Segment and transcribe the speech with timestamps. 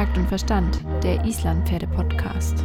[0.00, 2.64] Takt und Verstand, der Islandpferde-Podcast.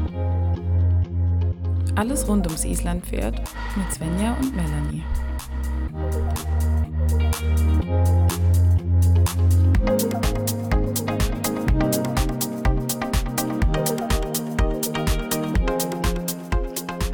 [1.96, 3.42] Alles rund ums Islandpferd
[3.76, 5.04] mit Svenja und Melanie.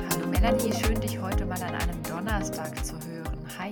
[0.07, 3.39] Hallo Melanie, schön dich heute mal an einem Donnerstag zu hören.
[3.57, 3.71] Hi.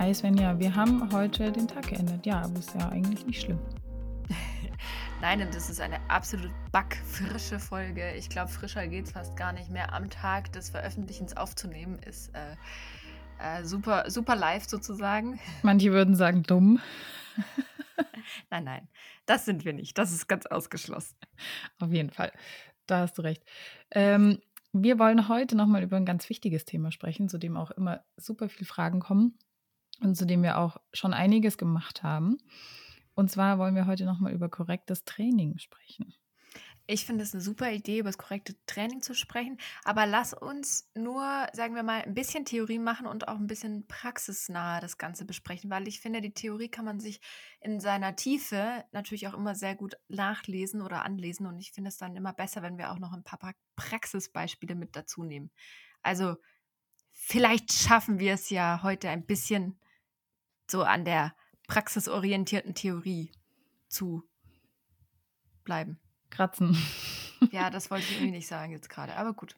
[0.00, 2.26] Hi Svenja, wir haben heute den Tag geändert.
[2.26, 3.58] Ja, aber ist ja eigentlich nicht schlimm.
[5.22, 8.14] Nein, das ist eine absolut backfrische Folge.
[8.14, 9.92] Ich glaube, frischer geht es fast gar nicht mehr.
[9.92, 12.56] Am Tag des Veröffentlichens aufzunehmen ist äh,
[13.38, 15.38] äh, super, super live sozusagen.
[15.62, 16.80] Manche würden sagen dumm.
[18.50, 18.88] nein, nein,
[19.26, 19.98] das sind wir nicht.
[19.98, 21.16] Das ist ganz ausgeschlossen.
[21.78, 22.32] Auf jeden Fall.
[22.86, 23.44] Da hast du recht.
[23.90, 24.38] Ähm,
[24.72, 28.48] wir wollen heute nochmal über ein ganz wichtiges Thema sprechen, zu dem auch immer super
[28.48, 29.38] viele Fragen kommen
[30.00, 32.38] und zu dem wir auch schon einiges gemacht haben.
[33.20, 36.14] Und zwar wollen wir heute nochmal über korrektes Training sprechen.
[36.86, 39.58] Ich finde es eine super Idee, über das korrekte Training zu sprechen.
[39.84, 43.86] Aber lass uns nur, sagen wir mal, ein bisschen Theorie machen und auch ein bisschen
[43.86, 47.20] praxisnah das Ganze besprechen, weil ich finde, die Theorie kann man sich
[47.60, 51.44] in seiner Tiefe natürlich auch immer sehr gut nachlesen oder anlesen.
[51.46, 54.96] Und ich finde es dann immer besser, wenn wir auch noch ein paar Praxisbeispiele mit
[54.96, 55.50] dazu nehmen.
[56.00, 56.36] Also
[57.12, 59.78] vielleicht schaffen wir es ja heute ein bisschen
[60.70, 61.34] so an der
[61.70, 63.30] praxisorientierten Theorie
[63.88, 64.24] zu
[65.64, 65.98] bleiben.
[66.30, 66.76] Kratzen.
[67.52, 69.56] Ja, das wollte ich irgendwie nicht sagen jetzt gerade, aber gut.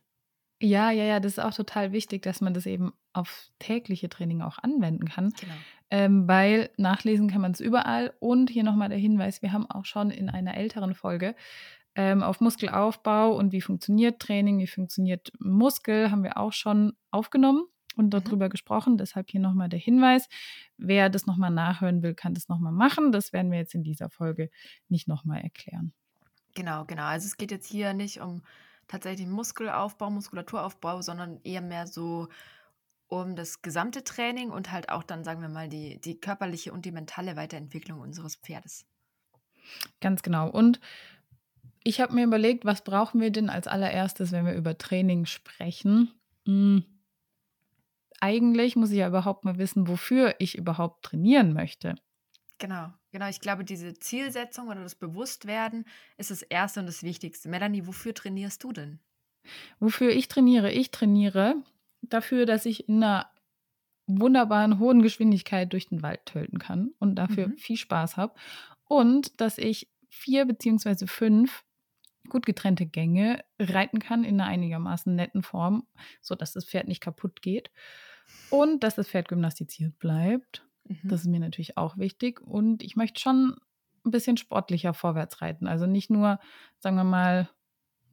[0.61, 4.41] Ja, ja, ja, das ist auch total wichtig, dass man das eben auf tägliche Training
[4.41, 5.31] auch anwenden kann.
[5.31, 5.55] Genau.
[5.91, 8.15] Ähm, weil nachlesen kann man es überall.
[8.21, 11.35] Und hier nochmal der Hinweis, wir haben auch schon in einer älteren Folge
[11.97, 17.65] ähm, auf Muskelaufbau und wie funktioniert Training, wie funktioniert Muskel, haben wir auch schon aufgenommen
[17.97, 18.41] und Mhm.
[18.41, 18.97] darüber gesprochen.
[18.99, 20.29] Deshalb hier nochmal der Hinweis.
[20.77, 23.13] Wer das nochmal nachhören will, kann das nochmal machen.
[23.13, 24.51] Das werden wir jetzt in dieser Folge
[24.89, 25.93] nicht nochmal erklären.
[26.55, 27.05] Genau, genau.
[27.05, 28.43] Also es geht jetzt hier nicht um
[28.89, 32.29] tatsächlich Muskelaufbau, Muskulaturaufbau, sondern eher mehr so
[33.09, 36.85] um das gesamte Training und halt auch dann, sagen wir mal, die, die körperliche und
[36.87, 38.87] die mentale Weiterentwicklung unseres Pferdes.
[40.01, 40.49] Ganz genau.
[40.51, 40.81] Und
[41.85, 46.13] ich habe mir überlegt, was brauchen wir denn als allererstes, wenn wir über Training sprechen?
[46.47, 46.85] Hm.
[48.23, 51.97] Eigentlich muss ich ja überhaupt mal wissen, wofür ich überhaupt trainieren möchte.
[52.59, 53.29] Genau, genau.
[53.29, 55.85] Ich glaube, diese Zielsetzung oder das Bewusstwerden
[56.17, 57.49] ist das Erste und das Wichtigste.
[57.49, 59.01] Melanie, wofür trainierst du denn?
[59.81, 60.71] Wofür ich trainiere?
[60.73, 61.57] Ich trainiere
[62.03, 63.31] dafür, dass ich in einer
[64.07, 67.57] wunderbaren hohen Geschwindigkeit durch den Wald töten kann und dafür Mhm.
[67.57, 68.35] viel Spaß habe.
[68.85, 71.65] Und dass ich vier beziehungsweise fünf
[72.29, 75.87] gut getrennte Gänge reiten kann in einer einigermaßen netten Form,
[76.21, 77.71] sodass das Pferd nicht kaputt geht.
[78.51, 80.65] Und dass das Pferd gymnastiziert bleibt.
[80.85, 81.01] Mhm.
[81.05, 82.41] Das ist mir natürlich auch wichtig.
[82.41, 83.57] Und ich möchte schon
[84.05, 85.67] ein bisschen sportlicher vorwärts reiten.
[85.67, 86.39] Also nicht nur,
[86.79, 87.49] sagen wir mal,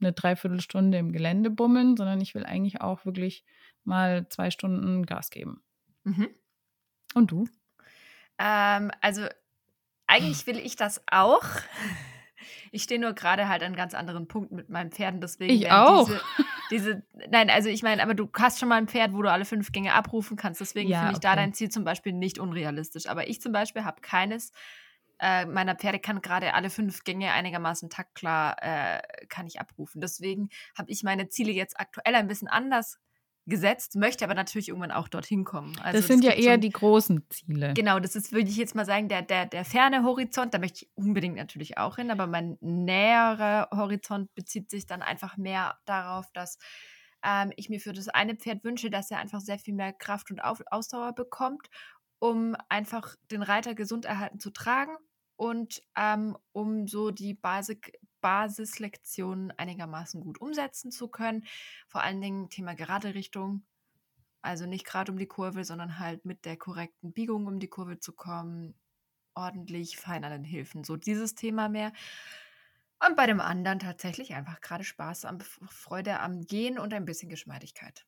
[0.00, 3.44] eine Dreiviertelstunde im Gelände bummeln, sondern ich will eigentlich auch wirklich
[3.84, 5.62] mal zwei Stunden Gas geben.
[6.04, 6.28] Mhm.
[7.14, 7.46] Und du?
[8.38, 9.26] Ähm, also
[10.06, 11.44] eigentlich will ich das auch.
[12.72, 16.06] Ich stehe nur gerade halt an ganz anderen Punkten mit meinen Pferden, deswegen Ich auch.
[16.06, 16.20] Diese,
[16.70, 19.44] diese, nein, also ich meine, aber du hast schon mal ein Pferd, wo du alle
[19.44, 20.60] fünf Gänge abrufen kannst.
[20.60, 21.40] Deswegen Ja, finde ich da okay.
[21.40, 23.06] dein Ziel zum Beispiel nicht unrealistisch.
[23.06, 24.52] Aber ich zum Beispiel habe keines
[25.20, 30.00] äh, meiner Pferde kann gerade alle fünf Gänge einigermaßen taktklar äh, kann ich abrufen.
[30.00, 32.98] Deswegen habe ich meine Ziele jetzt aktuell ein bisschen anders
[33.46, 35.78] gesetzt, möchte aber natürlich irgendwann auch dorthin kommen.
[35.80, 37.74] Also das sind ja gibt so eher ein- die großen Ziele.
[37.74, 40.84] Genau, das ist, würde ich jetzt mal sagen, der, der, der ferne Horizont, da möchte
[40.84, 46.30] ich unbedingt natürlich auch hin, aber mein näherer Horizont bezieht sich dann einfach mehr darauf,
[46.32, 46.58] dass
[47.24, 50.30] ähm, ich mir für das eine Pferd wünsche, dass er einfach sehr viel mehr Kraft
[50.30, 51.68] und Auf Ausdauer bekommt,
[52.18, 54.96] um einfach den Reiter gesund erhalten zu tragen
[55.36, 61.44] und ähm, um so die Basic Basislektionen einigermaßen gut umsetzen zu können.
[61.88, 63.64] Vor allen Dingen Thema gerade Richtung,
[64.42, 67.98] also nicht gerade um die Kurve, sondern halt mit der korrekten Biegung um die Kurve
[68.00, 68.74] zu kommen,
[69.34, 70.84] ordentlich fein an den Hilfen.
[70.84, 71.92] So dieses Thema mehr.
[73.04, 77.28] Und bei dem anderen tatsächlich einfach gerade Spaß am Freude am Gehen und ein bisschen
[77.28, 78.06] Geschmeidigkeit.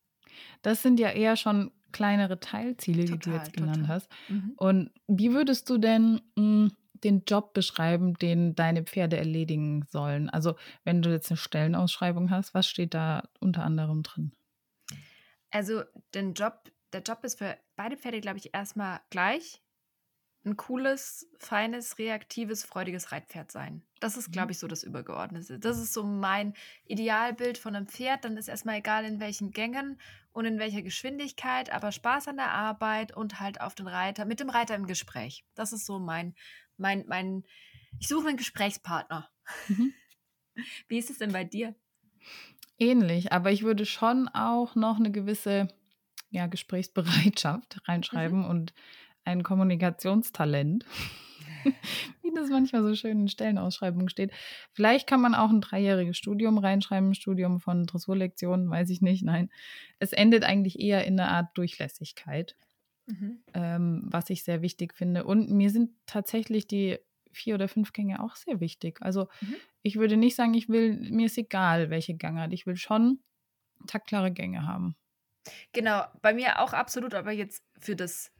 [0.61, 3.87] Das sind ja eher schon kleinere Teilziele, die du Total, jetzt genannt total.
[3.87, 4.09] hast.
[4.27, 4.57] Mhm.
[4.57, 6.69] Und wie würdest du denn mh,
[7.03, 10.29] den Job beschreiben, den deine Pferde erledigen sollen?
[10.29, 14.31] Also wenn du jetzt eine Stellenausschreibung hast, was steht da unter anderem drin?
[15.51, 15.83] Also
[16.13, 19.62] den Job, der Job ist für beide Pferde, glaube ich, erstmal gleich.
[20.45, 23.81] Ein cooles, feines, reaktives, freudiges Reitpferd sein.
[24.01, 24.31] Das ist, Mhm.
[24.33, 25.57] glaube ich, so das Übergeordnete.
[25.57, 26.53] Das ist so mein
[26.85, 28.25] Idealbild von einem Pferd.
[28.25, 29.99] Dann ist erstmal egal, in welchen Gängen
[30.33, 34.41] und in welcher Geschwindigkeit, aber Spaß an der Arbeit und halt auf den Reiter, mit
[34.41, 35.45] dem Reiter im Gespräch.
[35.55, 36.35] Das ist so mein,
[36.75, 37.45] mein, mein
[37.99, 39.29] ich suche einen Gesprächspartner.
[39.69, 39.93] Mhm.
[40.87, 41.75] Wie ist es denn bei dir?
[42.77, 45.67] Ähnlich, aber ich würde schon auch noch eine gewisse
[46.31, 48.49] ja, Gesprächsbereitschaft reinschreiben mhm.
[48.49, 48.73] und
[49.25, 50.85] ein Kommunikationstalent,
[52.21, 54.31] wie das manchmal so schön in Stellenausschreibungen steht.
[54.71, 59.23] Vielleicht kann man auch ein dreijähriges Studium reinschreiben, ein Studium von Dressurlektionen, weiß ich nicht.
[59.23, 59.49] Nein,
[59.99, 62.55] es endet eigentlich eher in einer Art Durchlässigkeit,
[63.05, 63.43] mhm.
[63.53, 65.23] ähm, was ich sehr wichtig finde.
[65.23, 66.99] Und mir sind tatsächlich die
[67.31, 69.01] vier oder fünf Gänge auch sehr wichtig.
[69.01, 69.55] Also mhm.
[69.81, 72.53] ich würde nicht sagen, ich will, mir ist egal, welche Gangart.
[72.53, 73.19] Ich will schon
[73.87, 74.95] taktklare Gänge haben.
[75.73, 78.31] Genau, bei mir auch absolut, aber jetzt für das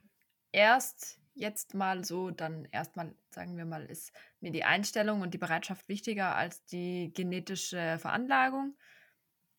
[0.53, 5.39] erst jetzt mal so, dann erstmal, sagen wir mal, ist mir die Einstellung und die
[5.39, 8.75] Bereitschaft wichtiger als die genetische Veranlagung.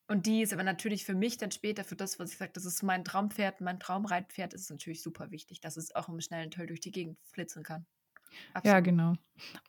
[0.06, 2.64] Und die ist aber natürlich für mich dann später, für das, was ich sage, das
[2.64, 6.66] ist mein Traumpferd, mein Traumreitpferd, ist natürlich super wichtig, dass es auch im schnellen Töll
[6.66, 7.86] durch die Gegend flitzen kann.
[8.52, 8.74] Absolut.
[8.74, 9.14] Ja, genau.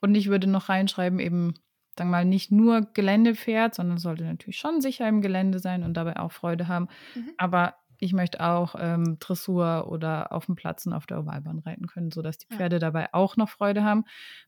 [0.00, 1.54] Und ich würde noch reinschreiben, eben,
[1.96, 5.94] sagen wir mal, nicht nur Geländepferd, sondern sollte natürlich schon sicher im Gelände sein und
[5.94, 6.88] dabei auch Freude haben.
[7.14, 7.32] Mhm.
[7.38, 11.86] Aber ich möchte auch ähm, Dressur oder auf dem Platz und auf der Ovalbahn reiten
[11.86, 12.80] können, sodass die Pferde ja.
[12.80, 14.04] dabei auch noch Freude haben.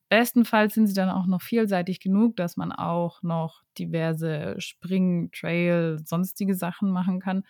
[0.08, 5.98] Bestenfalls sind sie dann auch noch vielseitig genug, dass man auch noch diverse Spring, Trail,
[6.04, 7.44] sonstige Sachen machen kann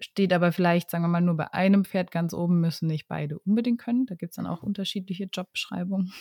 [0.00, 3.38] steht aber vielleicht, sagen wir mal, nur bei einem Pferd ganz oben, müssen nicht beide
[3.40, 4.06] unbedingt können.
[4.06, 6.12] Da gibt es dann auch unterschiedliche Jobbeschreibungen.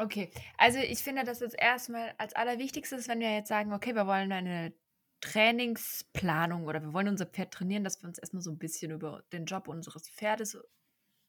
[0.00, 4.06] Okay, also ich finde, dass das erstmal als allerwichtigstes, wenn wir jetzt sagen, okay, wir
[4.06, 4.72] wollen eine
[5.20, 9.22] Trainingsplanung oder wir wollen unser Pferd trainieren, dass wir uns erstmal so ein bisschen über
[9.32, 10.58] den Job unseres Pferdes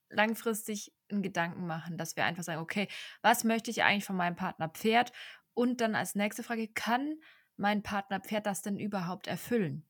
[0.10, 2.88] langfristig in Gedanken machen, dass wir einfach sagen, okay,
[3.22, 5.12] was möchte ich eigentlich von meinem Partner Pferd?
[5.54, 7.16] Und dann als nächste Frage, kann
[7.58, 9.84] mein Partner Pferd das denn überhaupt erfüllen?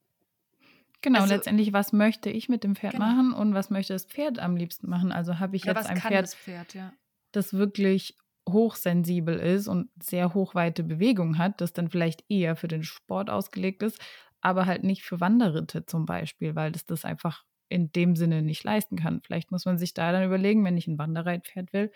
[1.01, 3.05] Genau, also, letztendlich, was möchte ich mit dem Pferd genau.
[3.05, 5.11] machen und was möchte das Pferd am liebsten machen?
[5.11, 6.93] Also habe ich Oder jetzt ein Pferd, das, Pferd ja.
[7.31, 8.17] das wirklich
[8.51, 13.83] hochsensibel ist und sehr hochweite Bewegung hat, das dann vielleicht eher für den Sport ausgelegt
[13.83, 13.99] ist,
[14.41, 18.63] aber halt nicht für Wanderritte zum Beispiel, weil das das einfach in dem Sinne nicht
[18.63, 19.21] leisten kann.
[19.21, 21.91] Vielleicht muss man sich da dann überlegen, wenn ich ein Wanderreitpferd will,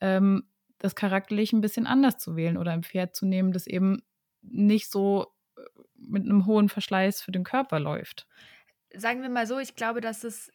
[0.00, 0.44] ähm,
[0.78, 4.02] das charakterlich ein bisschen anders zu wählen oder ein Pferd zu nehmen, das eben
[4.42, 5.60] nicht so äh,
[5.96, 8.26] mit einem hohen Verschleiß für den Körper läuft.
[8.94, 10.50] Sagen wir mal so, ich glaube, dass es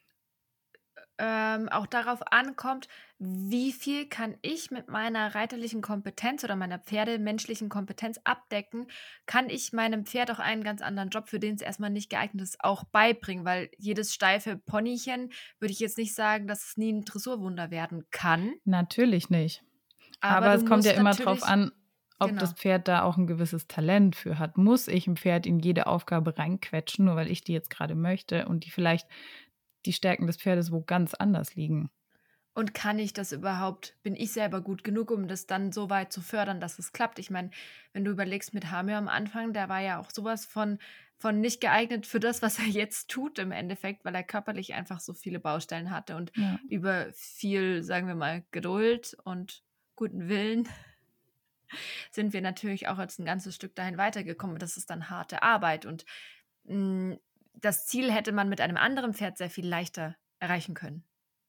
[1.23, 7.69] ähm, auch darauf ankommt, wie viel kann ich mit meiner reiterlichen Kompetenz oder meiner pferdemenschlichen
[7.69, 8.87] Kompetenz abdecken,
[9.25, 12.43] kann ich meinem Pferd auch einen ganz anderen Job, für den es erstmal nicht geeignet
[12.43, 16.91] ist, auch beibringen, weil jedes steife Ponychen würde ich jetzt nicht sagen, dass es nie
[16.91, 18.55] ein Dressurwunder werden kann.
[18.65, 19.63] Natürlich nicht.
[20.19, 21.71] Aber, Aber es kommt ja immer drauf an,
[22.19, 22.41] ob genau.
[22.41, 24.57] das Pferd da auch ein gewisses Talent für hat.
[24.57, 28.47] Muss ich ein Pferd in jede Aufgabe reinquetschen, nur weil ich die jetzt gerade möchte
[28.47, 29.07] und die vielleicht
[29.85, 31.89] die Stärken des Pferdes wo ganz anders liegen?
[32.55, 36.13] Und kann ich das überhaupt, bin ich selber gut genug, um das dann so weit
[36.13, 37.17] zu fördern, dass es klappt?
[37.17, 37.49] Ich meine,
[37.93, 40.77] wenn du überlegst mit Hamir am Anfang, der war ja auch sowas von,
[41.17, 44.99] von nicht geeignet für das, was er jetzt tut im Endeffekt, weil er körperlich einfach
[44.99, 46.59] so viele Baustellen hatte und ja.
[46.69, 49.63] über viel, sagen wir mal, Geduld und
[49.95, 50.69] guten Willen
[52.11, 54.59] sind wir natürlich auch jetzt ein ganzes Stück dahin weitergekommen.
[54.59, 56.05] Das ist dann harte Arbeit und
[56.65, 57.19] mh, hm,
[57.53, 61.05] das Ziel hätte man mit einem anderen Pferd sehr viel leichter erreichen können.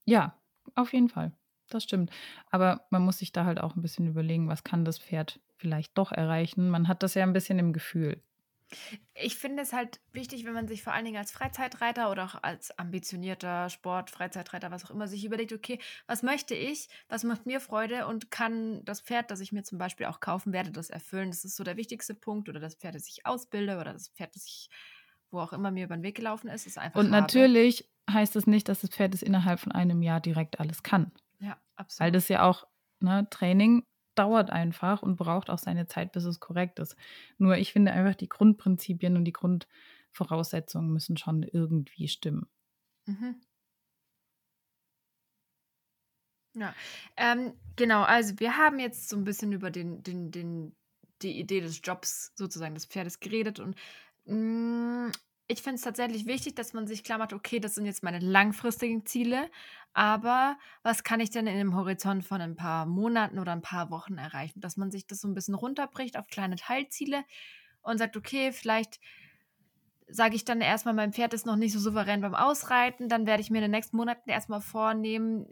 [0.07, 0.41] Ja,
[0.75, 1.33] auf jeden Fall.
[1.69, 2.11] Das stimmt.
[2.51, 5.97] Aber man muss sich da halt auch ein bisschen überlegen, was kann das Pferd vielleicht
[5.99, 6.69] doch erreichen.
[6.71, 8.23] Man hat das ja ein bisschen im Gefühl.
[9.15, 12.43] Ich finde es halt wichtig, wenn man sich vor allen Dingen als Freizeitreiter oder auch
[12.43, 17.47] als ambitionierter Sport, Freizeitreiter, was auch immer, sich überlegt, okay, was möchte ich, was macht
[17.47, 20.91] mir Freude und kann das Pferd, das ich mir zum Beispiel auch kaufen werde, das
[20.91, 21.31] erfüllen.
[21.31, 22.49] Das ist so der wichtigste Punkt.
[22.49, 24.69] Oder das Pferd, das ich ausbilde oder das Pferd, das ich,
[25.35, 26.99] wo auch immer mir über den Weg gelaufen ist, ist einfach.
[26.99, 27.23] Und habe.
[27.23, 30.83] natürlich heißt es das nicht, dass das Pferd es innerhalb von einem Jahr direkt alles
[30.83, 31.13] kann.
[31.41, 32.01] Ja, absolut.
[32.01, 32.67] Weil das ja auch
[33.01, 36.97] ne, Training dauert einfach und braucht auch seine Zeit, bis es korrekt ist.
[37.39, 42.47] Nur ich finde einfach, die Grundprinzipien und die Grundvoraussetzungen müssen schon irgendwie stimmen.
[43.07, 43.41] Mhm.
[46.57, 46.73] Ja,
[47.17, 48.03] ähm, genau.
[48.03, 50.77] Also wir haben jetzt so ein bisschen über den, den, den,
[51.23, 53.77] die Idee des Jobs sozusagen des Pferdes geredet und
[54.27, 58.19] ich finde es tatsächlich wichtig, dass man sich klar macht, okay, das sind jetzt meine
[58.19, 59.51] langfristigen Ziele,
[59.93, 63.91] aber was kann ich denn in einem Horizont von ein paar Monaten oder ein paar
[63.91, 64.61] Wochen erreichen?
[64.61, 67.25] Dass man sich das so ein bisschen runterbricht auf kleine Teilziele
[67.83, 68.99] und sagt, okay, vielleicht
[70.09, 73.43] sage ich dann erstmal, mein Pferd ist noch nicht so souverän beim Ausreiten, dann werde
[73.43, 75.47] ich mir in den nächsten Monaten erstmal vornehmen,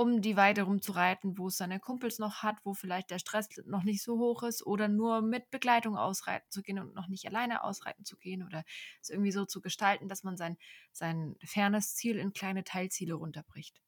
[0.00, 3.82] um die Weide rumzureiten, wo es seine Kumpels noch hat, wo vielleicht der Stress noch
[3.82, 7.62] nicht so hoch ist oder nur mit Begleitung ausreiten zu gehen und noch nicht alleine
[7.64, 8.64] ausreiten zu gehen oder
[9.02, 10.56] es irgendwie so zu gestalten, dass man sein,
[10.90, 13.82] sein fernes Ziel in kleine Teilziele runterbricht.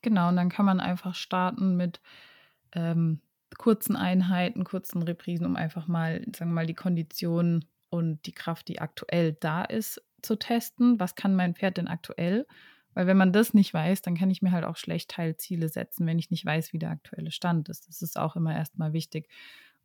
[0.00, 2.00] Genau, und dann kann man einfach starten mit
[2.72, 3.20] ähm,
[3.56, 8.66] kurzen Einheiten, kurzen Reprisen, um einfach mal, sagen wir mal, die Kondition und die Kraft,
[8.66, 10.98] die aktuell da ist, zu testen.
[10.98, 12.44] Was kann mein Pferd denn aktuell?
[12.94, 16.06] Weil wenn man das nicht weiß, dann kann ich mir halt auch schlecht Teilziele setzen,
[16.06, 17.88] wenn ich nicht weiß, wie der aktuelle Stand ist.
[17.88, 19.28] Das ist auch immer erstmal wichtig.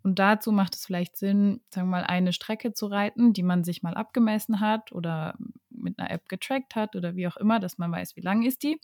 [0.03, 3.63] Und dazu macht es vielleicht Sinn, sagen wir mal, eine Strecke zu reiten, die man
[3.63, 5.37] sich mal abgemessen hat oder
[5.69, 8.63] mit einer App getrackt hat oder wie auch immer, dass man weiß, wie lang ist
[8.63, 8.79] die.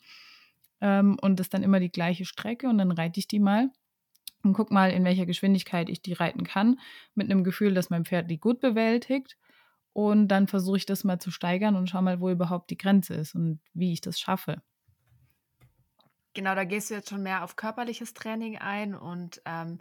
[0.82, 3.70] Ähm, und das ist dann immer die gleiche Strecke und dann reite ich die mal
[4.44, 6.80] und guck mal, in welcher Geschwindigkeit ich die reiten kann,
[7.15, 9.38] mit einem Gefühl, dass mein Pferd die gut bewältigt.
[9.94, 13.14] Und dann versuche ich das mal zu steigern und schau mal, wo überhaupt die Grenze
[13.14, 14.62] ist und wie ich das schaffe.
[16.34, 19.78] Genau, da gehst du jetzt schon mehr auf körperliches Training ein und ähm,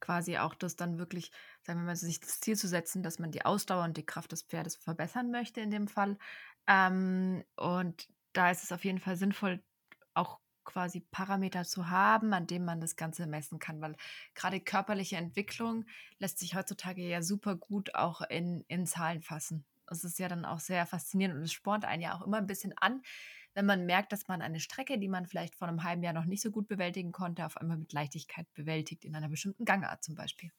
[0.00, 1.32] quasi auch das dann wirklich,
[1.62, 4.32] sagen wir mal, sich das Ziel zu setzen, dass man die Ausdauer und die Kraft
[4.32, 6.18] des Pferdes verbessern möchte in dem Fall.
[6.66, 9.62] Ähm, und da ist es auf jeden Fall sinnvoll,
[10.12, 13.96] auch quasi Parameter zu haben, an denen man das Ganze messen kann, weil
[14.34, 15.86] gerade körperliche Entwicklung
[16.18, 19.64] lässt sich heutzutage ja super gut auch in, in Zahlen fassen.
[19.90, 22.46] Es ist ja dann auch sehr faszinierend und es spornt einen ja auch immer ein
[22.46, 23.02] bisschen an,
[23.54, 26.26] wenn man merkt, dass man eine Strecke, die man vielleicht vor einem halben Jahr noch
[26.26, 30.14] nicht so gut bewältigen konnte, auf einmal mit Leichtigkeit bewältigt, in einer bestimmten Gangart zum
[30.14, 30.50] Beispiel.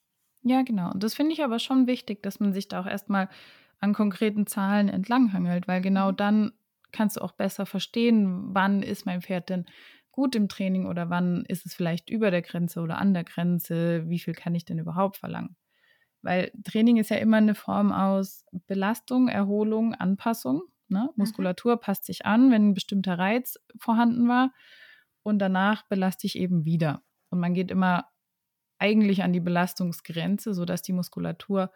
[0.41, 0.91] Ja, genau.
[0.91, 3.29] Und das finde ich aber schon wichtig, dass man sich da auch erstmal
[3.79, 6.17] an konkreten Zahlen entlanghangelt, weil genau mhm.
[6.17, 6.51] dann
[6.91, 9.65] kannst du auch besser verstehen, wann ist mein Pferd denn
[10.17, 14.09] gut im Training oder wann ist es vielleicht über der Grenze oder an der Grenze?
[14.09, 15.55] Wie viel kann ich denn überhaupt verlangen?
[16.23, 20.63] Weil Training ist ja immer eine Form aus Belastung, Erholung, Anpassung.
[20.87, 21.03] Ne?
[21.03, 21.13] Mhm.
[21.17, 21.81] Muskulatur mhm.
[21.81, 24.51] passt sich an, wenn ein bestimmter Reiz vorhanden war.
[25.21, 27.03] Und danach belaste ich eben wieder.
[27.29, 28.07] Und man geht immer
[28.79, 31.71] eigentlich an die Belastungsgrenze, sodass die Muskulatur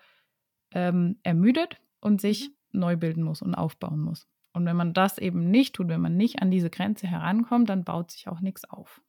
[0.72, 2.80] ähm, ermüdet und sich mhm.
[2.80, 4.28] neu bilden muss und aufbauen muss.
[4.54, 7.84] Und wenn man das eben nicht tut, wenn man nicht an diese Grenze herankommt, dann
[7.84, 9.02] baut sich auch nichts auf.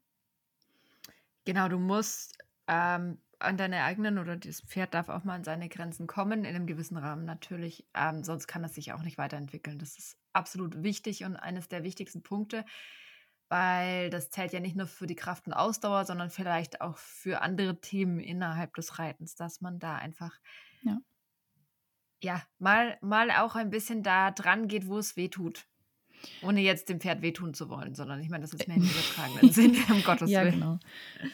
[1.44, 5.68] Genau, du musst ähm, an deine eigenen oder das Pferd darf auch mal an seine
[5.68, 7.84] Grenzen kommen, in einem gewissen Rahmen natürlich.
[7.94, 9.78] Ähm, sonst kann es sich auch nicht weiterentwickeln.
[9.78, 12.64] Das ist absolut wichtig und eines der wichtigsten Punkte,
[13.48, 17.42] weil das zählt ja nicht nur für die Kraft und Ausdauer, sondern vielleicht auch für
[17.42, 20.38] andere Themen innerhalb des Reitens, dass man da einfach
[20.82, 20.98] ja
[22.22, 25.66] ja, mal, mal auch ein bisschen da dran geht, wo es weh tut.
[26.42, 29.52] Ohne jetzt dem Pferd wehtun zu wollen, sondern ich meine, das ist mehr im übertragenen
[29.52, 30.60] Sinn, um Gottes ja, Willen.
[30.60, 30.78] Genau.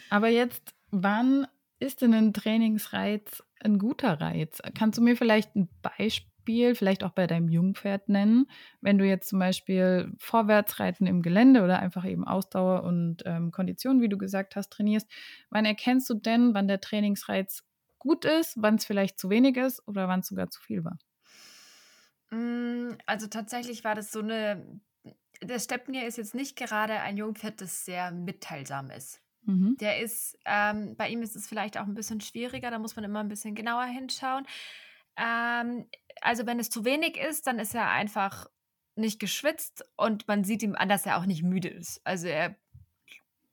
[0.09, 1.45] Aber jetzt, wann
[1.79, 4.61] ist denn ein Trainingsreiz ein guter Reiz?
[4.73, 8.47] Kannst du mir vielleicht ein Beispiel, vielleicht auch bei deinem Jungpferd nennen,
[8.81, 14.01] wenn du jetzt zum Beispiel Vorwärtsreiten im Gelände oder einfach eben Ausdauer und ähm, Kondition,
[14.01, 15.07] wie du gesagt hast, trainierst,
[15.51, 17.63] wann erkennst du denn, wann der Trainingsreiz
[17.99, 20.97] gut ist, wann es vielleicht zu wenig ist oder wann es sogar zu viel war?
[22.31, 24.81] Mm, also tatsächlich war das so eine.
[25.41, 29.21] Der Stepnier ist jetzt nicht gerade ein Jungpferd, das sehr mitteilsam ist.
[29.43, 29.77] Mhm.
[29.79, 33.05] Der ist, ähm, bei ihm ist es vielleicht auch ein bisschen schwieriger, da muss man
[33.05, 34.45] immer ein bisschen genauer hinschauen.
[35.15, 35.87] Ähm,
[36.21, 38.47] also wenn es zu wenig ist, dann ist er einfach
[38.95, 42.01] nicht geschwitzt und man sieht ihm an, dass er auch nicht müde ist.
[42.05, 42.57] Also er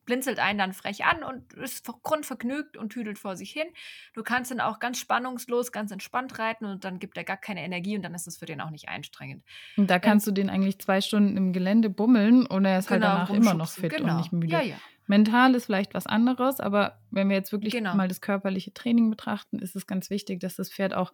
[0.06, 3.66] blinzelt einen dann frech an und ist grundvergnügt und tüdelt vor sich hin.
[4.14, 7.62] Du kannst dann auch ganz spannungslos, ganz entspannt reiten und dann gibt er gar keine
[7.62, 9.44] Energie und dann ist es für den auch nicht anstrengend.
[9.76, 12.90] Und da kannst ähm, du den eigentlich zwei Stunden im Gelände bummeln und er ist
[12.90, 14.12] halt genau, halt danach immer noch fit genau.
[14.12, 14.52] und nicht müde.
[14.52, 14.76] Ja, ja.
[15.08, 17.94] Mental ist vielleicht was anderes, aber wenn wir jetzt wirklich genau.
[17.94, 21.12] mal das körperliche Training betrachten, ist es ganz wichtig, dass das Pferd auch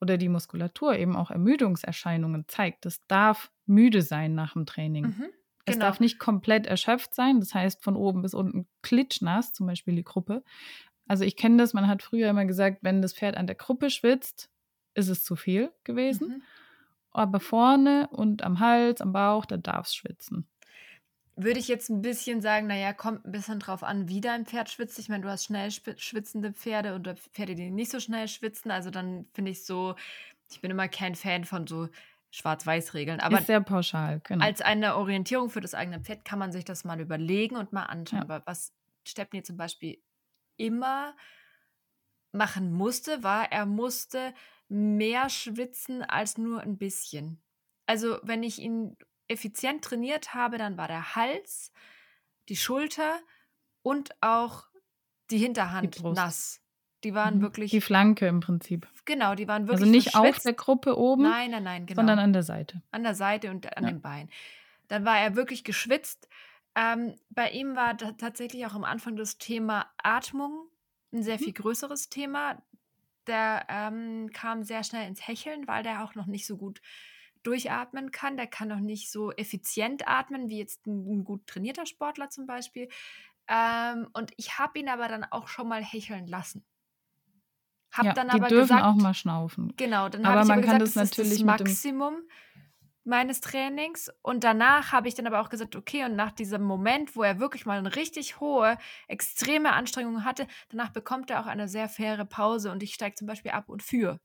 [0.00, 2.84] oder die Muskulatur eben auch Ermüdungserscheinungen zeigt.
[2.84, 5.04] Das darf müde sein nach dem Training.
[5.04, 5.26] Mhm.
[5.66, 5.86] Es genau.
[5.86, 10.04] darf nicht komplett erschöpft sein, das heißt von oben bis unten klitschnass, zum Beispiel die
[10.04, 10.42] Gruppe.
[11.06, 13.90] Also ich kenne das, man hat früher immer gesagt, wenn das Pferd an der Gruppe
[13.90, 14.50] schwitzt,
[14.94, 16.28] ist es zu viel gewesen.
[16.28, 16.42] Mhm.
[17.10, 20.48] Aber vorne und am Hals, am Bauch, da darf es schwitzen.
[21.36, 24.70] Würde ich jetzt ein bisschen sagen, naja, kommt ein bisschen drauf an, wie dein Pferd
[24.70, 24.98] schwitzt.
[24.98, 28.70] Ich meine, du hast schnell schwitzende Pferde oder Pferde, die nicht so schnell schwitzen.
[28.70, 29.96] Also dann finde ich so,
[30.50, 31.88] ich bin immer kein Fan von so
[32.34, 33.20] Schwarz-Weiß-Regeln.
[33.20, 34.44] Aber ist sehr pauschal, genau.
[34.44, 37.84] Als eine Orientierung für das eigene Pferd kann man sich das mal überlegen und mal
[37.84, 38.26] anschauen.
[38.28, 38.42] Ja.
[38.44, 38.74] Was
[39.04, 40.02] Stepney zum Beispiel
[40.56, 41.14] immer
[42.32, 44.34] machen musste, war, er musste
[44.68, 47.40] mehr schwitzen als nur ein bisschen.
[47.86, 48.96] Also, wenn ich ihn
[49.28, 51.72] effizient trainiert habe, dann war der Hals,
[52.48, 53.20] die Schulter
[53.82, 54.66] und auch
[55.30, 56.63] die Hinterhand die nass.
[57.04, 57.42] Die waren mhm.
[57.42, 57.70] wirklich.
[57.70, 58.88] Die Flanke im Prinzip.
[59.04, 59.82] Genau, die waren wirklich.
[59.82, 61.24] Also nicht auf der Gruppe oben.
[61.24, 62.00] Nein, nein, nein, genau.
[62.00, 62.82] Sondern an der Seite.
[62.90, 63.90] An der Seite und an ja.
[63.90, 64.30] den Beinen.
[64.88, 66.28] Dann war er wirklich geschwitzt.
[66.74, 70.68] Ähm, bei ihm war tatsächlich auch am Anfang das Thema Atmung
[71.12, 71.62] ein sehr viel mhm.
[71.62, 72.62] größeres Thema.
[73.26, 76.80] Der ähm, kam sehr schnell ins Hecheln, weil der auch noch nicht so gut
[77.42, 78.36] durchatmen kann.
[78.36, 82.46] Der kann noch nicht so effizient atmen wie jetzt ein, ein gut trainierter Sportler zum
[82.46, 82.88] Beispiel.
[83.46, 86.64] Ähm, und ich habe ihn aber dann auch schon mal hecheln lassen.
[87.94, 89.72] Hab ja, dann die aber dürfen gesagt, auch mal schnaufen.
[89.76, 92.16] Genau, dann habe ich man aber kann gesagt, das, das natürlich ist das Maximum
[93.04, 94.10] meines Trainings.
[94.22, 97.38] Und danach habe ich dann aber auch gesagt, okay, und nach diesem Moment, wo er
[97.38, 98.76] wirklich mal eine richtig hohe,
[99.08, 103.28] extreme Anstrengung hatte, danach bekommt er auch eine sehr faire Pause und ich steige zum
[103.28, 104.20] Beispiel ab und führe.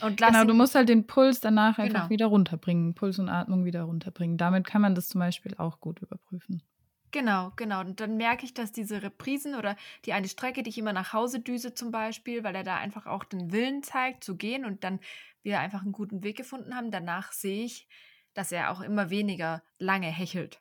[0.00, 2.10] Und genau, du musst halt den Puls danach einfach genau.
[2.10, 4.38] wieder runterbringen, Puls und Atmung wieder runterbringen.
[4.38, 6.62] Damit kann man das zum Beispiel auch gut überprüfen.
[7.10, 7.80] Genau, genau.
[7.80, 11.12] Und dann merke ich, dass diese Reprisen oder die eine Strecke, die ich immer nach
[11.12, 14.84] Hause düse zum Beispiel, weil er da einfach auch den Willen zeigt zu gehen und
[14.84, 15.00] dann
[15.42, 17.88] wir einfach einen guten Weg gefunden haben, danach sehe ich,
[18.34, 20.60] dass er auch immer weniger lange hechelt.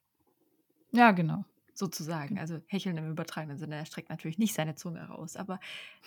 [0.91, 1.43] Ja, genau.
[1.73, 2.39] Sozusagen.
[2.39, 3.75] Also hecheln im übertragenen Sinne.
[3.75, 5.59] Er streckt natürlich nicht seine Zunge raus, aber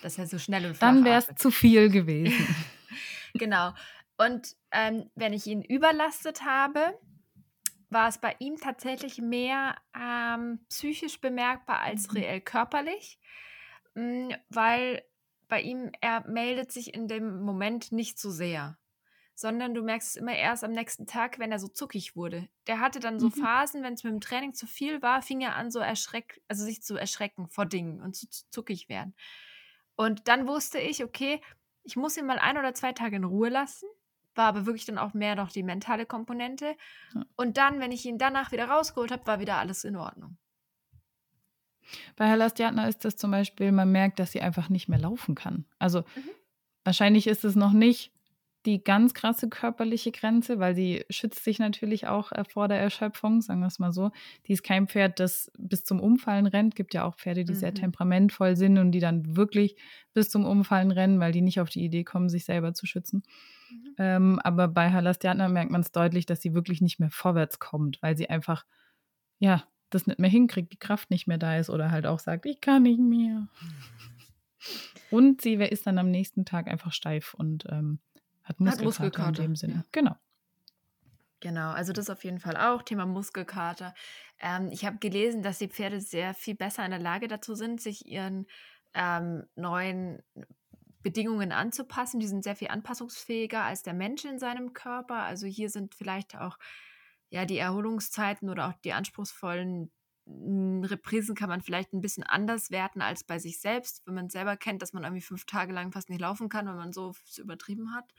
[0.02, 2.46] dass er so schnell und Dann wäre es zu viel gewesen.
[3.34, 3.72] genau.
[4.16, 6.98] Und ähm, wenn ich ihn überlastet habe,
[7.90, 12.18] war es bei ihm tatsächlich mehr ähm, psychisch bemerkbar als mhm.
[12.18, 13.18] reell körperlich,
[13.94, 15.02] mh, mm, weil
[15.48, 18.78] bei ihm, er meldet sich in dem Moment nicht so sehr,
[19.34, 22.48] sondern du merkst es immer erst am nächsten Tag, wenn er so zuckig wurde.
[22.68, 23.32] Der hatte dann so mhm.
[23.32, 26.64] Phasen, wenn es mit dem Training zu viel war, fing er an, so erschreck, also
[26.64, 29.14] sich zu erschrecken vor Dingen und zu, zu zuckig werden.
[29.96, 31.42] Und dann wusste ich, okay,
[31.82, 33.88] ich muss ihn mal ein oder zwei Tage in Ruhe lassen
[34.40, 36.74] war aber wirklich dann auch mehr noch die mentale Komponente.
[37.14, 37.24] Ja.
[37.36, 40.38] Und dann, wenn ich ihn danach wieder rausgeholt habe, war wieder alles in Ordnung.
[42.16, 45.34] Bei Herr Lastiatna ist das zum Beispiel, man merkt, dass sie einfach nicht mehr laufen
[45.34, 45.66] kann.
[45.78, 46.30] Also mhm.
[46.84, 48.12] wahrscheinlich ist es noch nicht
[48.64, 53.42] die ganz krasse körperliche Grenze, weil sie schützt sich natürlich auch äh, vor der Erschöpfung,
[53.42, 54.10] sagen wir es mal so.
[54.46, 56.76] Die ist kein Pferd, das bis zum Umfallen rennt.
[56.76, 57.58] Gibt ja auch Pferde, die mhm.
[57.58, 59.76] sehr temperamentvoll sind und die dann wirklich
[60.14, 63.22] bis zum Umfallen rennen, weil die nicht auf die Idee kommen, sich selber zu schützen.
[63.70, 63.94] Mhm.
[63.98, 68.02] Ähm, aber bei Halastiana merkt man es deutlich, dass sie wirklich nicht mehr vorwärts kommt,
[68.02, 68.64] weil sie einfach,
[69.38, 72.46] ja, das nicht mehr hinkriegt, die Kraft nicht mehr da ist oder halt auch sagt,
[72.46, 73.48] ich kann nicht mehr.
[75.10, 77.98] Und sie ist dann am nächsten Tag einfach steif und ähm,
[78.44, 79.74] hat Muskelkater, hat Muskelkater in dem Sinne.
[79.74, 79.84] Ja.
[79.92, 80.16] Genau.
[81.40, 83.94] Genau, also das auf jeden Fall auch, Thema Muskelkater.
[84.38, 87.80] Ähm, ich habe gelesen, dass die Pferde sehr viel besser in der Lage dazu sind,
[87.80, 88.46] sich ihren
[88.92, 90.22] ähm, neuen
[91.02, 92.20] Bedingungen anzupassen.
[92.20, 95.22] Die sind sehr viel anpassungsfähiger als der Mensch in seinem Körper.
[95.22, 96.58] Also hier sind vielleicht auch
[97.30, 99.90] ja die Erholungszeiten oder auch die anspruchsvollen
[100.26, 104.30] hm, Reprisen kann man vielleicht ein bisschen anders werten als bei sich selbst, wenn man
[104.30, 107.14] selber kennt, dass man irgendwie fünf Tage lang fast nicht laufen kann, wenn man so
[107.38, 108.12] übertrieben hat.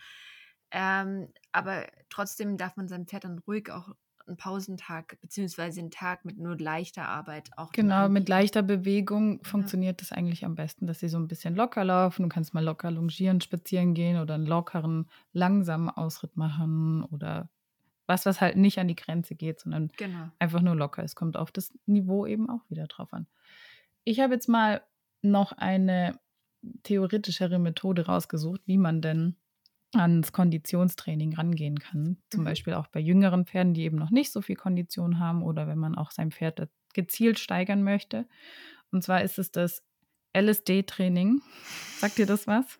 [0.71, 3.89] Ähm, aber trotzdem darf man seinem Pferd dann ruhig auch
[4.27, 7.71] einen Pausentag beziehungsweise einen Tag mit nur leichter Arbeit auch.
[7.71, 10.05] Genau, mit leichter Bewegung funktioniert ja.
[10.05, 12.23] das eigentlich am besten, dass sie so ein bisschen locker laufen.
[12.23, 17.49] Du kannst mal locker longieren, spazieren gehen oder einen lockeren, langsamen Ausritt machen oder
[18.07, 20.29] was, was halt nicht an die Grenze geht, sondern genau.
[20.39, 21.03] einfach nur locker.
[21.03, 23.27] Es kommt auf das Niveau eben auch wieder drauf an.
[24.03, 24.81] Ich habe jetzt mal
[25.21, 26.19] noch eine
[26.83, 29.35] theoretischere Methode rausgesucht, wie man denn
[29.93, 32.17] ans Konditionstraining rangehen kann.
[32.29, 32.45] Zum mhm.
[32.45, 35.77] Beispiel auch bei jüngeren Pferden, die eben noch nicht so viel Kondition haben oder wenn
[35.77, 38.27] man auch sein Pferd gezielt steigern möchte.
[38.91, 39.83] Und zwar ist es das
[40.35, 41.41] LSD-Training.
[41.97, 42.79] Sagt dir das was?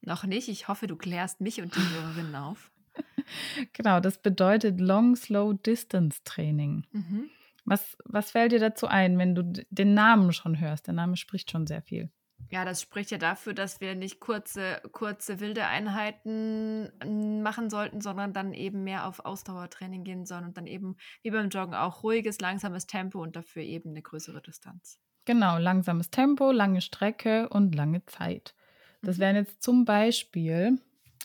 [0.00, 0.48] Noch nicht.
[0.48, 2.70] Ich hoffe, du klärst mich und die Hörerinnen auf.
[3.72, 6.84] genau, das bedeutet Long Slow Distance Training.
[6.92, 7.30] Mhm.
[7.64, 10.86] Was, was fällt dir dazu ein, wenn du den Namen schon hörst?
[10.86, 12.10] Der Name spricht schon sehr viel.
[12.50, 18.00] Ja, das spricht ja dafür, dass wir nicht kurze, kurze wilde Einheiten hm, machen sollten,
[18.00, 22.02] sondern dann eben mehr auf Ausdauertraining gehen sollen und dann eben wie beim Joggen auch
[22.02, 25.00] ruhiges, langsames Tempo und dafür eben eine größere Distanz.
[25.24, 28.54] Genau, langsames Tempo, lange Strecke und lange Zeit.
[29.02, 29.22] Das mhm.
[29.22, 30.80] wären jetzt zum Beispiel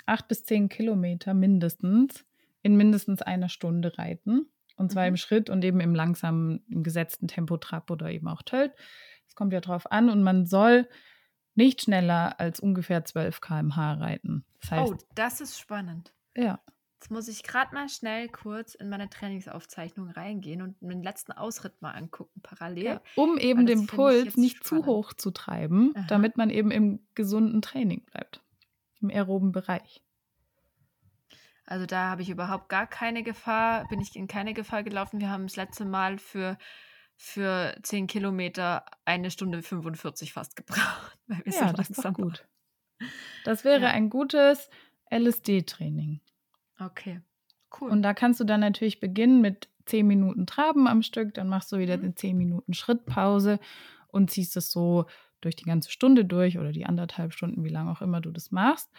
[0.07, 2.25] acht bis zehn Kilometer mindestens
[2.63, 4.47] in mindestens einer Stunde reiten.
[4.75, 5.09] Und zwar mhm.
[5.09, 8.73] im Schritt und eben im langsamen, im gesetzten Tempo-Trab oder eben auch Tölt.
[9.27, 10.87] Es kommt ja drauf an und man soll
[11.55, 14.45] nicht schneller als ungefähr 12 km/h reiten.
[14.61, 16.13] Das heißt, oh, das ist spannend.
[16.35, 16.59] Ja.
[16.99, 21.81] Jetzt muss ich gerade mal schnell kurz in meine Trainingsaufzeichnung reingehen und den letzten Ausritt
[21.81, 22.83] mal angucken, parallel.
[22.83, 24.85] Ja, um eben den Puls nicht spannend.
[24.85, 26.05] zu hoch zu treiben, Aha.
[26.07, 28.43] damit man eben im gesunden Training bleibt,
[29.01, 30.03] im aeroben Bereich.
[31.65, 35.19] Also da habe ich überhaupt gar keine Gefahr, bin ich in keine Gefahr gelaufen.
[35.19, 36.57] Wir haben das letzte Mal für
[37.23, 41.19] für 10 Kilometer eine Stunde 45 fast gebraucht.
[41.27, 42.47] Weil wir ja, so das ist doch gut.
[43.45, 43.89] Das wäre ja.
[43.89, 44.71] ein gutes
[45.11, 46.19] LSD-Training.
[46.79, 47.21] Okay,
[47.79, 47.91] cool.
[47.91, 51.71] Und da kannst du dann natürlich beginnen mit 10 Minuten Traben am Stück, dann machst
[51.71, 52.05] du wieder mhm.
[52.05, 53.59] eine 10 Minuten Schrittpause
[54.07, 55.05] und ziehst es so
[55.41, 58.49] durch die ganze Stunde durch oder die anderthalb Stunden, wie lange auch immer du das
[58.51, 58.89] machst.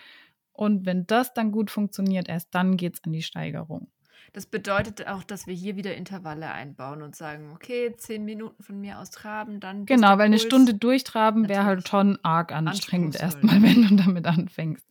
[0.52, 3.90] Und wenn das dann gut funktioniert, erst dann geht es an die Steigerung.
[4.32, 8.80] Das bedeutet auch, dass wir hier wieder Intervalle einbauen und sagen, okay, zehn Minuten von
[8.80, 9.86] mir aus traben, dann.
[9.86, 14.86] Genau, weil eine Stunde durchtraben wäre halt schon arg anstrengend erstmal, wenn du damit anfängst.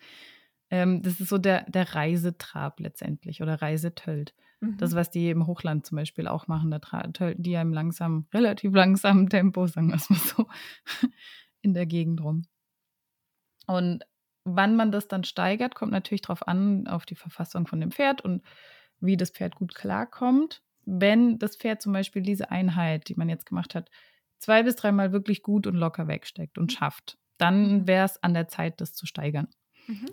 [0.69, 4.34] Ähm, das ist so der, der Reisetrab letztendlich oder Reisetölt.
[4.62, 4.77] Mhm.
[4.77, 8.27] Das, was die im Hochland zum Beispiel auch machen, da tölten die ja im langsam,
[8.34, 10.47] relativ langsamen Tempo, sagen wir es mal so,
[11.62, 12.45] in der Gegend rum.
[13.67, 14.03] Und
[14.43, 18.21] wann man das dann steigert, kommt natürlich darauf an, auf die Verfassung von dem Pferd
[18.21, 18.43] und
[19.02, 20.62] wie das Pferd gut klarkommt.
[20.86, 23.90] Wenn das Pferd zum Beispiel diese Einheit, die man jetzt gemacht hat,
[24.38, 27.88] zwei bis dreimal wirklich gut und locker wegsteckt und schafft, dann mhm.
[27.88, 29.48] wäre es an der Zeit, das zu steigern.
[29.88, 30.08] Mhm.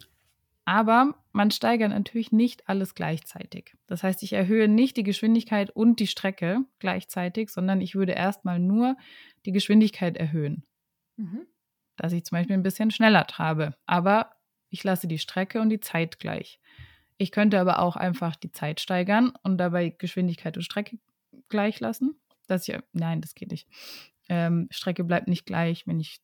[0.65, 3.75] Aber man steigert natürlich nicht alles gleichzeitig.
[3.87, 8.59] Das heißt, ich erhöhe nicht die Geschwindigkeit und die Strecke gleichzeitig, sondern ich würde erstmal
[8.59, 8.97] nur
[9.47, 10.65] die Geschwindigkeit erhöhen.
[11.17, 11.47] Mhm.
[11.97, 13.77] Dass ich zum Beispiel ein bisschen schneller trabe.
[13.87, 14.33] Aber
[14.69, 16.61] ich lasse die Strecke und die Zeit gleich.
[17.19, 20.99] Ich könnte aber auch einfach die Zeit steigern und dabei Geschwindigkeit und Strecke
[21.49, 22.19] gleich lassen.
[22.47, 23.69] Dass ich, nein, das geht nicht.
[24.29, 26.21] Ähm, Strecke bleibt nicht gleich, wenn ich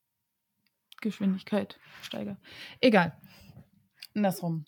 [1.00, 2.38] Geschwindigkeit steigere.
[2.80, 3.20] Egal.
[4.14, 4.64] Andersrum.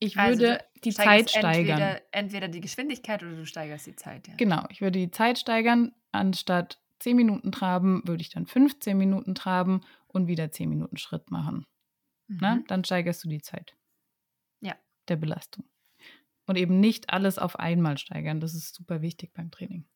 [0.00, 1.80] Ich also würde die Zeit steigern.
[1.80, 4.26] Entweder, entweder, die Geschwindigkeit oder du steigerst die Zeit.
[4.26, 4.34] Ja.
[4.36, 5.92] Genau, ich würde die Zeit steigern.
[6.12, 11.30] Anstatt 10 Minuten traben, würde ich dann 15 Minuten traben und wieder 10 Minuten Schritt
[11.30, 11.66] machen.
[12.28, 12.38] Mhm.
[12.40, 13.77] Na, dann steigerst du die Zeit
[15.08, 15.64] der Belastung.
[16.46, 18.40] Und eben nicht alles auf einmal steigern.
[18.40, 19.86] Das ist super wichtig beim Training.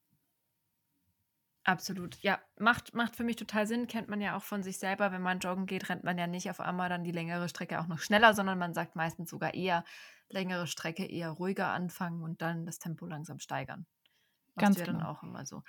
[1.65, 2.41] Absolut, ja.
[2.59, 5.13] Macht, macht für mich total Sinn, kennt man ja auch von sich selber.
[5.13, 7.87] Wenn man joggen geht, rennt man ja nicht auf einmal dann die längere Strecke auch
[7.87, 9.85] noch schneller, sondern man sagt meistens sogar eher
[10.29, 13.87] längere Strecke, eher ruhiger anfangen und dann das Tempo langsam steigern.
[14.55, 14.99] Machst Ganz du ja genau.
[14.99, 15.63] dann auch immer so.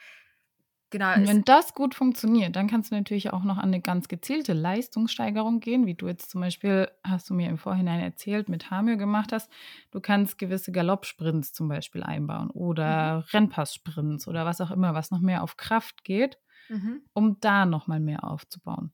[0.94, 1.16] Genau.
[1.16, 4.54] Und wenn das gut funktioniert, dann kannst du natürlich auch noch an eine ganz gezielte
[4.54, 8.96] Leistungssteigerung gehen, wie du jetzt zum Beispiel, hast du mir im Vorhinein erzählt, mit Hamir
[8.96, 9.52] gemacht hast.
[9.90, 13.24] Du kannst gewisse Galoppsprints zum Beispiel einbauen oder mhm.
[13.32, 16.38] Rennpasssprints oder was auch immer, was noch mehr auf Kraft geht,
[16.70, 17.02] mhm.
[17.14, 18.94] um da nochmal mehr aufzubauen.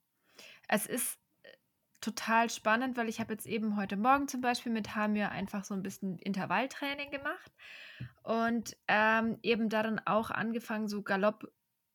[0.70, 1.50] Es ist äh,
[2.00, 5.74] total spannend, weil ich habe jetzt eben heute Morgen zum Beispiel mit Hamir einfach so
[5.74, 7.52] ein bisschen Intervalltraining gemacht
[8.24, 11.46] und ähm, eben da dann auch angefangen, so Galopp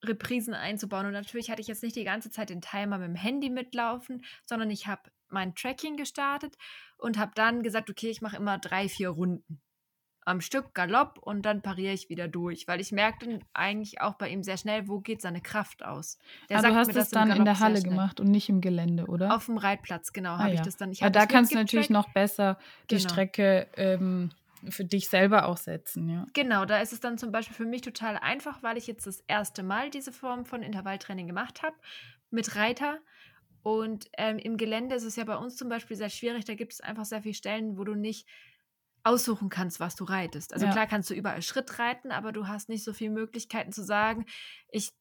[0.06, 1.06] Reprisen einzubauen.
[1.06, 4.24] Und natürlich hatte ich jetzt nicht die ganze Zeit den Timer mit dem Handy mitlaufen,
[4.44, 6.56] sondern ich habe mein Tracking gestartet
[6.96, 9.60] und habe dann gesagt, okay, ich mache immer drei, vier Runden
[10.24, 14.30] am Stück Galopp und dann pariere ich wieder durch, weil ich merkte eigentlich auch bei
[14.30, 16.18] ihm sehr schnell, wo geht seine Kraft aus.
[16.48, 19.34] Der ah, du hast es dann in der Halle gemacht und nicht im Gelände, oder?
[19.34, 20.54] Auf dem Reitplatz, genau, ah, habe ja.
[20.54, 20.90] ich das dann.
[20.90, 22.58] Ich ja, da kannst du natürlich noch besser
[22.90, 23.08] die genau.
[23.08, 24.30] Strecke ähm,
[24.70, 26.26] für dich selber auch setzen, ja.
[26.32, 29.20] Genau, da ist es dann zum Beispiel für mich total einfach, weil ich jetzt das
[29.26, 31.76] erste Mal diese Form von Intervalltraining gemacht habe
[32.30, 32.98] mit Reiter.
[33.62, 36.44] Und ähm, im Gelände ist es ja bei uns zum Beispiel sehr schwierig.
[36.44, 38.28] Da gibt es einfach sehr viele Stellen, wo du nicht
[39.04, 40.52] aussuchen kannst, was du reitest.
[40.52, 40.72] Also ja.
[40.72, 44.24] klar kannst du überall Schritt reiten, aber du hast nicht so viele Möglichkeiten zu sagen,
[44.70, 44.92] ich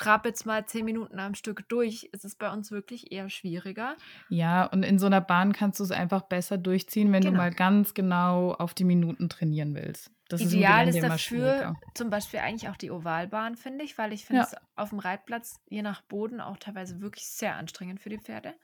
[0.00, 3.96] trab jetzt mal zehn Minuten am Stück durch, ist es bei uns wirklich eher schwieriger.
[4.30, 7.32] Ja, und in so einer Bahn kannst du es einfach besser durchziehen, wenn genau.
[7.32, 10.10] du mal ganz genau auf die Minuten trainieren willst.
[10.28, 14.24] Das Ideal ist, ist dafür zum Beispiel eigentlich auch die Ovalbahn, finde ich, weil ich
[14.24, 14.48] finde ja.
[14.48, 18.54] es auf dem Reitplatz je nach Boden auch teilweise wirklich sehr anstrengend für die Pferde.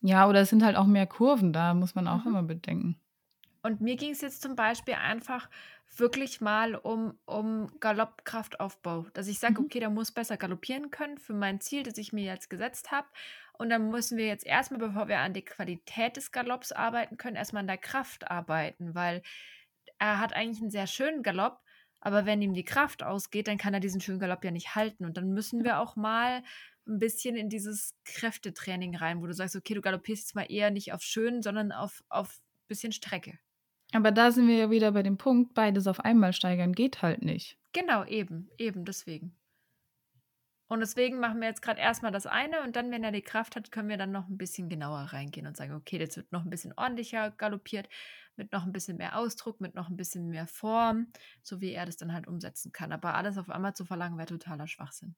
[0.00, 2.28] Ja, oder es sind halt auch mehr Kurven, da muss man auch mhm.
[2.28, 2.98] immer bedenken.
[3.62, 5.48] Und mir ging es jetzt zum Beispiel einfach
[5.96, 9.06] wirklich mal um, um Galoppkraftaufbau.
[9.12, 9.66] Dass ich sage, mhm.
[9.66, 13.08] okay, der muss besser galoppieren können für mein Ziel, das ich mir jetzt gesetzt habe.
[13.58, 17.36] Und dann müssen wir jetzt erstmal, bevor wir an die Qualität des Galopps arbeiten können,
[17.36, 19.22] erstmal an der Kraft arbeiten, weil
[19.98, 21.60] er hat eigentlich einen sehr schönen Galopp,
[22.00, 25.04] aber wenn ihm die Kraft ausgeht, dann kann er diesen schönen Galopp ja nicht halten.
[25.04, 26.42] Und dann müssen wir auch mal
[26.86, 30.70] ein bisschen in dieses Kräftetraining rein, wo du sagst, okay, du galoppierst jetzt mal eher
[30.70, 33.38] nicht auf schön, sondern auf, auf bisschen Strecke.
[33.92, 37.22] Aber da sind wir ja wieder bei dem Punkt, beides auf einmal steigern geht halt
[37.22, 37.58] nicht.
[37.72, 39.34] Genau, eben, eben deswegen.
[40.68, 43.56] Und deswegen machen wir jetzt gerade erstmal das eine und dann, wenn er die Kraft
[43.56, 46.44] hat, können wir dann noch ein bisschen genauer reingehen und sagen, okay, jetzt wird noch
[46.44, 47.88] ein bisschen ordentlicher galoppiert,
[48.36, 51.08] mit noch ein bisschen mehr Ausdruck, mit noch ein bisschen mehr Form,
[51.42, 52.92] so wie er das dann halt umsetzen kann.
[52.92, 55.16] Aber alles auf einmal zu verlangen, wäre totaler Schwachsinn.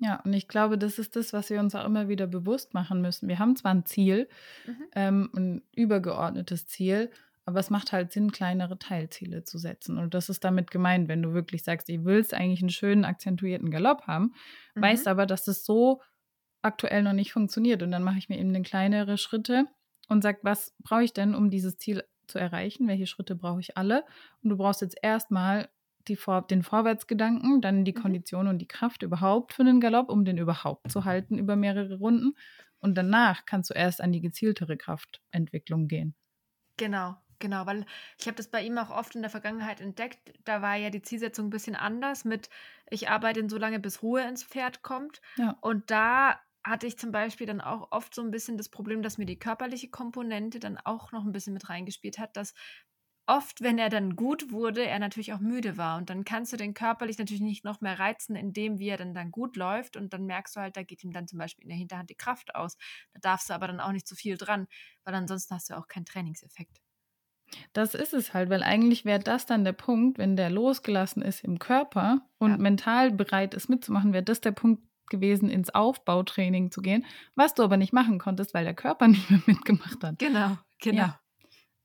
[0.00, 3.00] Ja, und ich glaube, das ist das, was wir uns auch immer wieder bewusst machen
[3.00, 3.28] müssen.
[3.28, 4.28] Wir haben zwar ein Ziel,
[4.66, 4.84] mhm.
[4.94, 7.12] ähm, ein übergeordnetes Ziel,
[7.50, 9.98] aber es macht halt Sinn, kleinere Teilziele zu setzen.
[9.98, 13.72] Und das ist damit gemeint, wenn du wirklich sagst, ich willst eigentlich einen schönen, akzentuierten
[13.72, 14.34] Galopp haben,
[14.76, 14.82] mhm.
[14.82, 16.00] weißt aber, dass das so
[16.62, 17.82] aktuell noch nicht funktioniert.
[17.82, 19.66] Und dann mache ich mir eben kleinere Schritte
[20.08, 22.86] und sage, was brauche ich denn, um dieses Ziel zu erreichen?
[22.86, 24.04] Welche Schritte brauche ich alle?
[24.42, 25.68] Und du brauchst jetzt erstmal
[26.14, 28.02] Vor den Vorwärtsgedanken, dann die mhm.
[28.02, 31.98] Kondition und die Kraft überhaupt für den Galopp, um den überhaupt zu halten über mehrere
[31.98, 32.36] Runden.
[32.78, 36.14] Und danach kannst du erst an die gezieltere Kraftentwicklung gehen.
[36.76, 37.84] Genau, genau, weil
[38.18, 40.32] ich habe das bei ihm auch oft in der Vergangenheit entdeckt.
[40.44, 42.50] Da war ja die Zielsetzung ein bisschen anders mit,
[42.90, 45.20] ich arbeite so lange, bis Ruhe ins Pferd kommt.
[45.36, 45.60] Ja.
[45.60, 49.18] Und da hatte ich zum Beispiel dann auch oft so ein bisschen das Problem, dass
[49.18, 52.54] mir die körperliche Komponente dann auch noch ein bisschen mit reingespielt hat, dass
[53.26, 55.96] oft, wenn er dann gut wurde, er natürlich auch müde war.
[55.98, 59.14] Und dann kannst du den körperlich natürlich nicht noch mehr reizen, indem wie er dann,
[59.14, 59.96] dann gut läuft.
[59.96, 62.16] Und dann merkst du halt, da geht ihm dann zum Beispiel in der Hinterhand die
[62.16, 62.76] Kraft aus.
[63.14, 64.66] Da darfst du aber dann auch nicht zu viel dran,
[65.04, 66.80] weil ansonsten hast du auch keinen Trainingseffekt.
[67.72, 71.42] Das ist es halt, weil eigentlich wäre das dann der Punkt, wenn der losgelassen ist
[71.44, 72.56] im Körper und Ja.
[72.58, 77.62] mental bereit ist mitzumachen, wäre das der Punkt gewesen, ins Aufbautraining zu gehen, was du
[77.64, 80.18] aber nicht machen konntest, weil der Körper nicht mehr mitgemacht hat.
[80.18, 80.98] Genau, genau.
[81.02, 81.20] Ja,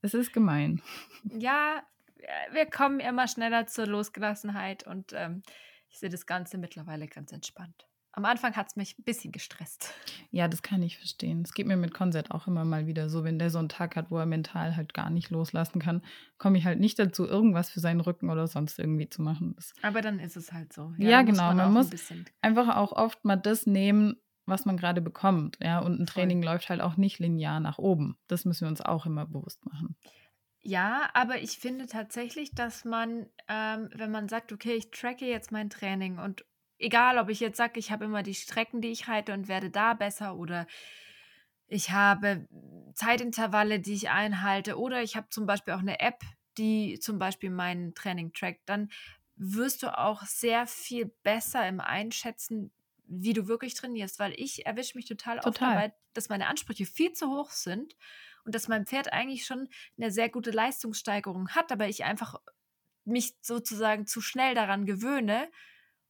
[0.02, 0.80] es ist gemein.
[1.24, 1.82] Ja,
[2.18, 5.42] äh, wir kommen immer schneller zur Losgelassenheit und ähm,
[5.88, 7.86] ich sehe das Ganze mittlerweile ganz entspannt.
[8.16, 9.92] Am Anfang hat es mich ein bisschen gestresst.
[10.30, 11.42] Ja, das kann ich verstehen.
[11.42, 13.94] Es geht mir mit Konzert auch immer mal wieder so, wenn der so einen Tag
[13.94, 16.02] hat, wo er mental halt gar nicht loslassen kann,
[16.38, 19.52] komme ich halt nicht dazu, irgendwas für seinen Rücken oder sonst irgendwie zu machen.
[19.56, 20.94] Das Aber dann ist es halt so.
[20.96, 24.64] Ja, muss genau, man auch ein muss bisschen- einfach auch oft mal das nehmen, was
[24.64, 25.58] man gerade bekommt.
[25.62, 26.22] Ja, und ein Voll.
[26.22, 28.16] Training läuft halt auch nicht linear nach oben.
[28.28, 29.94] Das müssen wir uns auch immer bewusst machen.
[30.62, 35.52] Ja, aber ich finde tatsächlich, dass man, ähm, wenn man sagt, okay, ich tracke jetzt
[35.52, 36.46] mein Training und
[36.78, 39.70] egal, ob ich jetzt sage, ich habe immer die Strecken, die ich reite und werde
[39.70, 40.66] da besser oder
[41.68, 42.46] ich habe
[42.94, 46.22] Zeitintervalle, die ich einhalte oder ich habe zum Beispiel auch eine App,
[46.58, 48.90] die zum Beispiel mein Training trackt, dann
[49.36, 52.70] wirst du auch sehr viel besser im Einschätzen,
[53.08, 55.74] wie du wirklich trainierst, weil ich erwische mich total, oft Total.
[55.74, 57.96] dabei, dass meine Ansprüche viel zu hoch sind
[58.44, 62.40] und dass mein Pferd eigentlich schon eine sehr gute Leistungssteigerung hat, aber ich einfach
[63.04, 65.48] mich sozusagen zu schnell daran gewöhne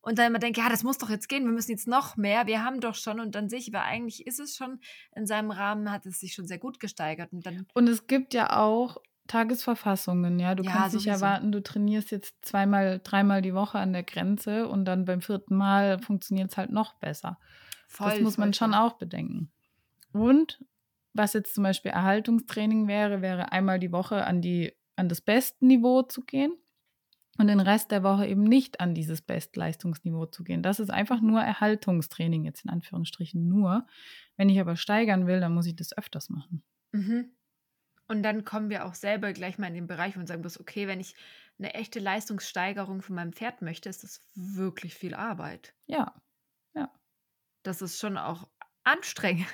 [0.07, 2.47] und dann immer denke, ja, das muss doch jetzt gehen, wir müssen jetzt noch mehr,
[2.47, 4.81] wir haben doch schon und dann sehe ich, aber eigentlich ist es schon
[5.14, 8.35] in seinem Rahmen, hat es sich schon sehr gut gesteigert und dann, Und es gibt
[8.35, 10.55] ja auch Tagesverfassungen, ja.
[10.55, 14.69] Du Ja, kannst nicht erwarten, du trainierst jetzt zweimal, dreimal die Woche an der Grenze
[14.69, 17.38] und dann beim vierten Mal funktioniert es halt noch besser.
[17.88, 19.51] voll, das muss man schon auch bedenken.
[20.12, 20.64] Und
[21.14, 26.03] was jetzt zum Beispiel Erhaltungstraining wäre, wäre einmal die Woche an, die, an das Bestniveau
[26.03, 26.53] zu gehen
[27.38, 30.62] und den Rest der Woche eben nicht an dieses Bestleistungsniveau zu gehen.
[30.62, 33.87] Das ist einfach nur Erhaltungstraining, jetzt in Anführungsstrichen nur.
[34.37, 36.62] Wenn ich aber steigern will, dann muss ich das öfters machen.
[36.92, 37.31] Mhm.
[38.09, 40.87] Und dann kommen wir auch selber gleich mal in den Bereich und sagen muss, okay,
[40.87, 41.14] wenn ich
[41.59, 45.75] eine echte Leistungssteigerung von meinem Pferd möchte, ist das wirklich viel Arbeit.
[45.87, 46.14] Ja,
[47.62, 48.49] Das ist schon auch
[48.85, 49.46] anstrengend.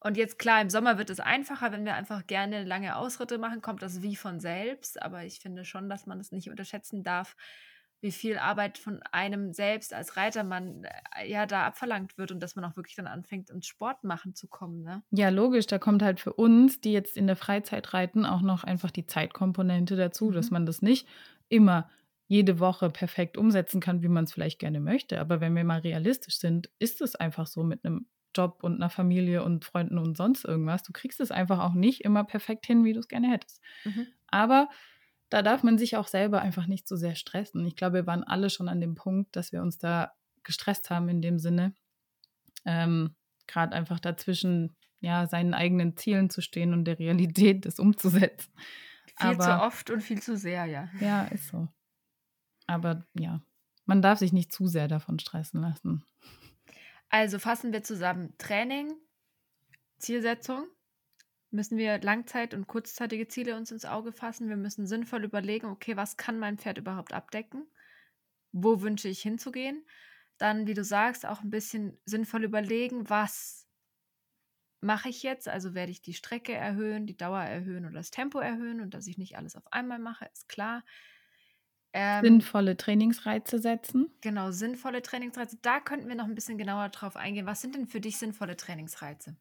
[0.00, 3.60] Und jetzt klar, im Sommer wird es einfacher, wenn wir einfach gerne lange Ausritte machen,
[3.60, 5.00] kommt das wie von selbst.
[5.02, 7.36] Aber ich finde schon, dass man es nicht unterschätzen darf,
[8.00, 10.84] wie viel Arbeit von einem selbst als Reitermann
[11.16, 14.34] äh, ja da abverlangt wird und dass man auch wirklich dann anfängt, ins Sport machen
[14.34, 14.82] zu kommen.
[14.82, 15.02] Ne?
[15.12, 18.62] Ja, logisch, da kommt halt für uns, die jetzt in der Freizeit reiten, auch noch
[18.62, 20.52] einfach die Zeitkomponente dazu, dass Mhm.
[20.52, 21.08] man das nicht
[21.48, 21.90] immer
[22.28, 25.18] jede Woche perfekt umsetzen kann, wie man es vielleicht gerne möchte.
[25.20, 28.90] Aber wenn wir mal realistisch sind, ist es einfach so mit einem Job und einer
[28.90, 30.82] Familie und Freunden und sonst irgendwas.
[30.82, 33.60] Du kriegst es einfach auch nicht immer perfekt hin, wie du es gerne hättest.
[33.84, 34.06] Mhm.
[34.28, 34.68] Aber
[35.28, 37.64] da darf man sich auch selber einfach nicht so sehr stressen.
[37.66, 40.12] Ich glaube, wir waren alle schon an dem Punkt, dass wir uns da
[40.42, 41.74] gestresst haben in dem Sinne.
[42.64, 43.14] Ähm,
[43.46, 48.52] Gerade einfach dazwischen, ja, seinen eigenen Zielen zu stehen und der Realität das umzusetzen.
[49.18, 50.88] Viel zu Aber- oft und viel zu sehr, ja.
[51.00, 51.68] Ja, ist so.
[52.66, 53.40] Aber ja,
[53.86, 56.04] man darf sich nicht zu sehr davon stressen lassen.
[57.10, 58.34] Also fassen wir zusammen.
[58.38, 58.94] Training,
[59.98, 60.66] Zielsetzung.
[61.50, 64.48] Müssen wir langzeit- und kurzzeitige Ziele uns ins Auge fassen.
[64.48, 67.66] Wir müssen sinnvoll überlegen, okay, was kann mein Pferd überhaupt abdecken?
[68.52, 69.84] Wo wünsche ich hinzugehen?
[70.38, 73.66] Dann, wie du sagst, auch ein bisschen sinnvoll überlegen, was
[74.80, 75.48] mache ich jetzt?
[75.48, 79.08] Also werde ich die Strecke erhöhen, die Dauer erhöhen oder das Tempo erhöhen und dass
[79.08, 80.84] ich nicht alles auf einmal mache, ist klar.
[81.92, 84.10] Ähm, Sinnvolle Trainingsreize setzen.
[84.22, 85.58] Genau, sinnvolle Trainingsreize.
[85.60, 87.44] Da könnten wir noch ein bisschen genauer drauf eingehen.
[87.46, 89.36] Was sind denn für dich sinnvolle Trainingsreize?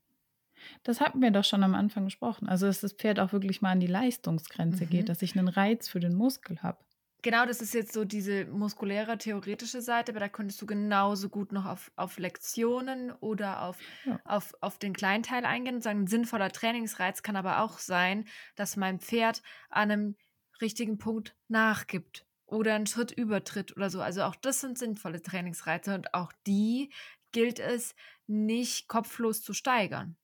[0.83, 2.47] Das hatten wir doch schon am Anfang gesprochen.
[2.49, 4.89] Also, dass das Pferd auch wirklich mal an die Leistungsgrenze Mhm.
[4.89, 6.83] geht, dass ich einen Reiz für den Muskel habe.
[7.21, 11.51] Genau, das ist jetzt so diese muskuläre, theoretische Seite, aber da könntest du genauso gut
[11.51, 14.19] noch auf, auf Lektionen oder auf, Ja.
[14.23, 18.77] auf, auf den Kleinteil eingehen und sagen, ein sinnvoller Trainingsreiz kann aber auch sein, dass
[18.77, 20.15] mein Pferd an einem
[20.61, 24.01] richtigen Punkt nachgibt oder einen Schritt übertritt oder so.
[24.01, 26.91] Also auch das sind sinnvolle Trainingsreize und auch die
[27.31, 27.95] gilt es
[28.27, 30.15] nicht kopflos zu steigern.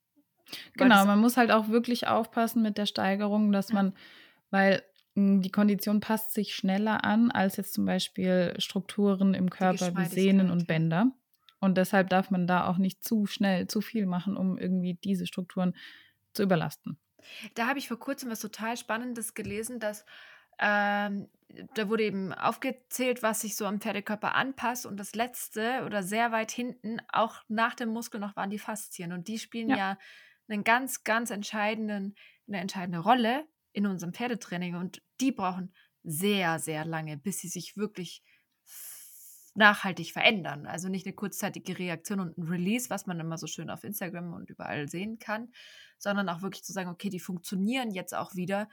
[0.76, 3.96] Genau, man muss halt auch wirklich aufpassen mit der Steigerung, dass man,
[4.52, 4.84] weil
[5.16, 10.06] mh, die Kondition passt sich schneller an als jetzt zum Beispiel Strukturen im Körper wie
[10.06, 10.68] Sehnen und.
[10.68, 11.12] Bänder.
[11.60, 15.26] Und deshalb darf man da auch nicht zu schnell zu viel machen, um irgendwie diese
[15.26, 15.76] Strukturen
[16.34, 17.00] zu überlasten.
[17.56, 20.06] Da habe ich vor kurzem was total Spannendes gelesen, dass
[20.60, 21.28] ähm,
[21.74, 24.86] da wurde eben aufgezählt, was sich so am Pferdekörper anpasst.
[24.86, 29.14] Und das letzte oder sehr weit hinten, auch nach dem Muskel noch, waren die Faszien.
[29.14, 29.98] Und die spielen ja, ja
[30.48, 32.16] einen ganz, ganz entscheidenden,
[32.48, 34.76] eine entscheidende Rolle in unserem Pferdetraining.
[34.76, 38.24] Und die brauchen sehr, sehr lange, bis sie sich wirklich
[39.56, 40.66] nachhaltig verändern.
[40.66, 44.34] Also nicht eine kurzzeitige Reaktion und ein Release, was man immer so schön auf Instagram
[44.34, 45.52] und überall sehen kann,
[45.98, 48.68] sondern auch wirklich zu sagen, okay, die funktionieren jetzt auch wieder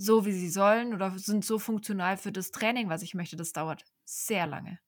[0.00, 3.36] so, wie sie sollen oder sind so funktional für das Training, was ich möchte.
[3.36, 4.78] Das dauert sehr lange.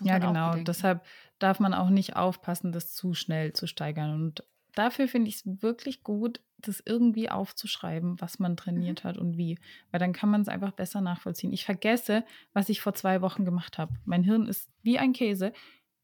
[0.00, 0.56] ja, genau.
[0.56, 1.04] Deshalb
[1.38, 4.12] darf man auch nicht aufpassen, das zu schnell zu steigern.
[4.14, 9.08] Und dafür finde ich es wirklich gut, das irgendwie aufzuschreiben, was man trainiert mhm.
[9.08, 9.58] hat und wie.
[9.92, 11.52] Weil dann kann man es einfach besser nachvollziehen.
[11.52, 13.94] Ich vergesse, was ich vor zwei Wochen gemacht habe.
[14.04, 15.52] Mein Hirn ist wie ein Käse.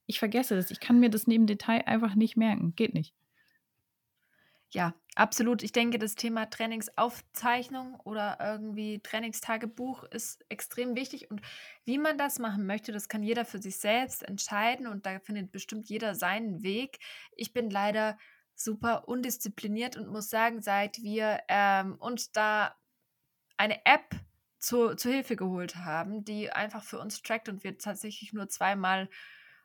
[0.06, 0.70] Ich vergesse das.
[0.70, 2.74] Ich kann mir das neben Detail einfach nicht merken.
[2.76, 3.14] Geht nicht.
[4.72, 5.62] Ja, absolut.
[5.64, 11.28] Ich denke, das Thema Trainingsaufzeichnung oder irgendwie Trainingstagebuch ist extrem wichtig.
[11.30, 11.40] Und
[11.84, 14.86] wie man das machen möchte, das kann jeder für sich selbst entscheiden.
[14.86, 17.00] Und da findet bestimmt jeder seinen Weg.
[17.34, 18.16] Ich bin leider
[18.54, 22.76] super undiszipliniert und muss sagen, seit wir ähm, uns da
[23.56, 24.14] eine App
[24.58, 29.08] zu, zu Hilfe geholt haben, die einfach für uns trackt und wir tatsächlich nur zweimal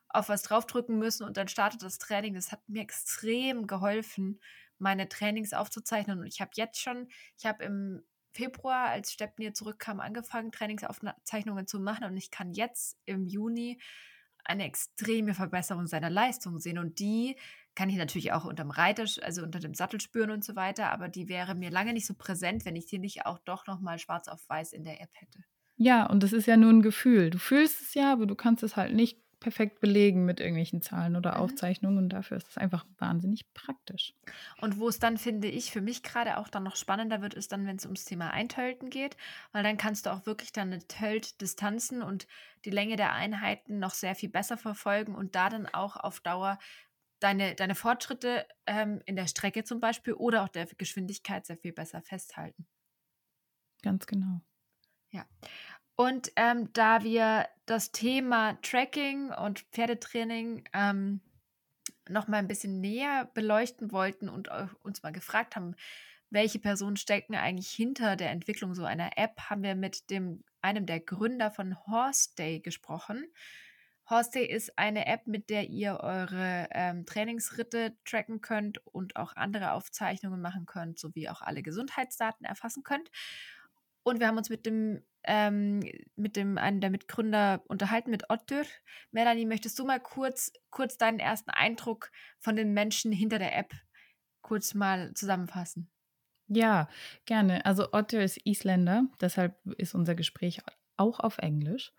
[0.09, 2.33] auf was draufdrücken müssen und dann startet das Training.
[2.35, 4.39] Das hat mir extrem geholfen,
[4.79, 6.19] meine Trainings aufzuzeichnen.
[6.19, 7.07] Und ich habe jetzt schon,
[7.38, 8.01] ich habe im
[8.33, 13.79] Februar, als Stepnir zurückkam, angefangen, Trainingsaufzeichnungen zu machen und ich kann jetzt im Juni
[14.43, 16.77] eine extreme Verbesserung seiner Leistung sehen.
[16.77, 17.35] Und die
[17.73, 20.91] kann ich natürlich auch unter dem Reiter, also unter dem Sattel spüren und so weiter,
[20.91, 23.99] aber die wäre mir lange nicht so präsent, wenn ich die nicht auch doch nochmal
[23.99, 25.39] schwarz auf weiß in der App hätte.
[25.77, 27.29] Ja, und das ist ja nur ein Gefühl.
[27.29, 31.15] Du fühlst es ja, aber du kannst es halt nicht perfekt belegen mit irgendwelchen Zahlen
[31.15, 31.37] oder mhm.
[31.37, 34.13] Aufzeichnungen und dafür ist es einfach wahnsinnig praktisch.
[34.61, 37.51] Und wo es dann, finde ich, für mich gerade auch dann noch spannender wird, ist
[37.51, 39.17] dann, wenn es ums Thema Eintölten geht,
[39.51, 42.27] weil dann kannst du auch wirklich deine Tölt-Distanzen und
[42.65, 46.57] die Länge der Einheiten noch sehr viel besser verfolgen und da dann auch auf Dauer
[47.19, 51.73] deine, deine Fortschritte ähm, in der Strecke zum Beispiel oder auch der Geschwindigkeit sehr viel
[51.73, 52.67] besser festhalten.
[53.81, 54.41] Ganz genau.
[55.11, 55.25] Ja.
[55.95, 61.21] Und ähm, da wir das Thema Tracking und Pferdetraining ähm,
[62.10, 64.49] noch mal ein bisschen näher beleuchten wollten und
[64.84, 65.75] uns mal gefragt haben,
[66.29, 70.86] welche Personen stecken eigentlich hinter der Entwicklung so einer App, haben wir mit dem, einem
[70.86, 73.25] der Gründer von Horseday gesprochen.
[74.10, 79.71] Horseday ist eine App, mit der ihr eure ähm, Trainingsritte tracken könnt und auch andere
[79.71, 83.10] Aufzeichnungen machen könnt, sowie auch alle Gesundheitsdaten erfassen könnt.
[84.03, 85.83] Und wir haben uns mit dem, ähm,
[86.15, 88.63] mit dem einen der Mitgründer unterhalten, mit Ottür.
[89.11, 93.73] Melanie, möchtest du mal kurz, kurz deinen ersten Eindruck von den Menschen hinter der App
[94.41, 95.89] kurz mal zusammenfassen?
[96.47, 96.88] Ja,
[97.25, 97.65] gerne.
[97.65, 100.61] Also Ottür ist Isländer, deshalb ist unser Gespräch
[100.97, 101.93] auch auf Englisch.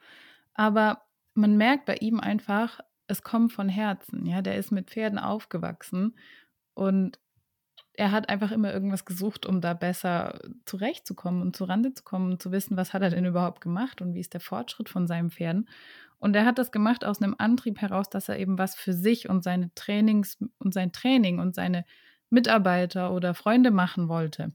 [0.55, 1.03] Aber
[1.35, 4.27] man merkt bei ihm einfach, es kommt von Herzen.
[4.27, 6.17] Ja, der ist mit Pferden aufgewachsen
[6.75, 7.19] und
[7.97, 12.43] er hat einfach immer irgendwas gesucht, um da besser zurechtzukommen und zurande zu kommen und
[12.43, 15.31] zu wissen, was hat er denn überhaupt gemacht und wie ist der Fortschritt von seinen
[15.31, 15.69] Pferden.
[16.19, 19.29] Und er hat das gemacht aus einem Antrieb heraus, dass er eben was für sich
[19.29, 21.85] und seine Trainings und sein Training und seine
[22.31, 24.53] Mitarbeiter oder Freunde machen wollte.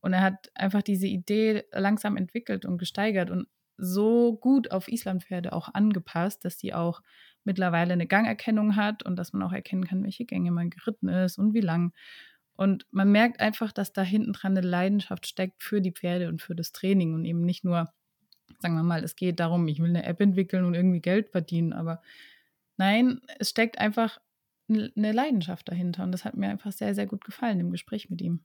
[0.00, 3.48] Und er hat einfach diese Idee langsam entwickelt und gesteigert und
[3.78, 7.02] so gut auf Islandpferde auch angepasst, dass die auch
[7.44, 11.38] mittlerweile eine Gangerkennung hat und dass man auch erkennen kann, welche Gänge man geritten ist
[11.38, 11.92] und wie lang.
[12.56, 16.42] Und man merkt einfach, dass da hinten dran eine Leidenschaft steckt für die Pferde und
[16.42, 17.92] für das Training und eben nicht nur,
[18.60, 21.72] sagen wir mal, es geht darum, ich will eine App entwickeln und irgendwie Geld verdienen,
[21.72, 22.00] aber
[22.76, 24.18] nein, es steckt einfach
[24.68, 28.20] eine Leidenschaft dahinter und das hat mir einfach sehr, sehr gut gefallen im Gespräch mit
[28.20, 28.44] ihm.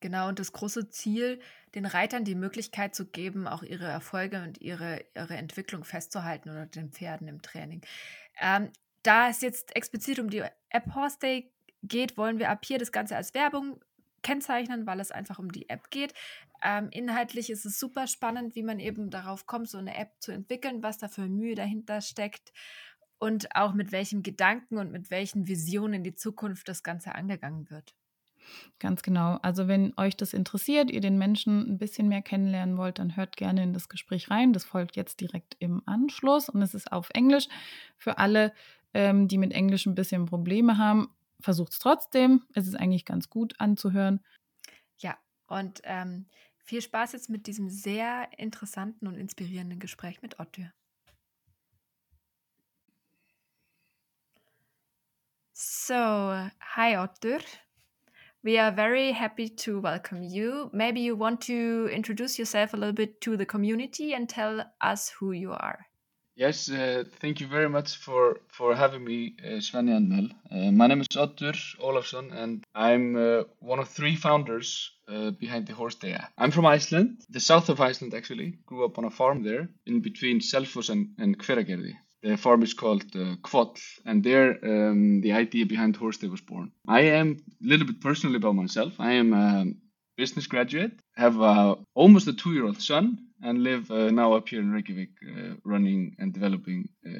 [0.00, 1.40] Genau, und das große Ziel,
[1.74, 6.66] den Reitern die Möglichkeit zu geben, auch ihre Erfolge und ihre, ihre Entwicklung festzuhalten oder
[6.66, 7.80] den Pferden im Training.
[8.38, 8.70] Ähm,
[9.02, 11.53] da es jetzt explizit um die App Horse Day
[11.88, 13.80] geht, wollen wir ab hier das Ganze als Werbung
[14.22, 16.14] kennzeichnen, weil es einfach um die App geht.
[16.62, 20.32] Ähm, inhaltlich ist es super spannend, wie man eben darauf kommt, so eine App zu
[20.32, 22.52] entwickeln, was da für Mühe dahinter steckt
[23.18, 27.70] und auch mit welchen Gedanken und mit welchen Visionen in die Zukunft das Ganze angegangen
[27.70, 27.94] wird.
[28.78, 29.38] Ganz genau.
[29.42, 33.36] Also wenn euch das interessiert, ihr den Menschen ein bisschen mehr kennenlernen wollt, dann hört
[33.36, 34.52] gerne in das Gespräch rein.
[34.52, 37.48] Das folgt jetzt direkt im Anschluss und es ist auf Englisch.
[37.96, 38.52] Für alle,
[38.92, 41.08] ähm, die mit Englisch ein bisschen Probleme haben,
[41.44, 42.42] versucht es trotzdem.
[42.54, 44.24] Es ist eigentlich ganz gut anzuhören.
[44.98, 45.16] Ja,
[45.46, 46.26] und ähm,
[46.58, 50.72] viel Spaß jetzt mit diesem sehr interessanten und inspirierenden Gespräch mit Ottür.
[55.52, 57.40] So, hi Otur.
[58.42, 60.68] We are very happy to welcome you.
[60.72, 65.10] Maybe you want to introduce yourself a little bit to the community and tell us
[65.20, 65.86] who you are.
[66.36, 70.28] Yes, uh, thank you very much for, for having me, uh, Svenja and Mel.
[70.50, 75.68] Uh, my name is Otur Olafsson, and I'm uh, one of three founders uh, behind
[75.68, 76.32] the Horse Day app.
[76.36, 78.58] I'm from Iceland, the south of Iceland actually.
[78.66, 81.94] Grew up on a farm there, in between Selfoss and, and Hveragerði.
[82.24, 86.40] The farm is called uh, Kvoll, and there um, the idea behind Horse Day was
[86.40, 86.72] born.
[86.88, 88.94] I am a little bit personally about myself.
[88.98, 89.66] I am a
[90.16, 94.72] business graduate, have a, almost a two-year-old son, and live uh, now up here in
[94.72, 97.10] Reykjavik, uh, running and developing uh,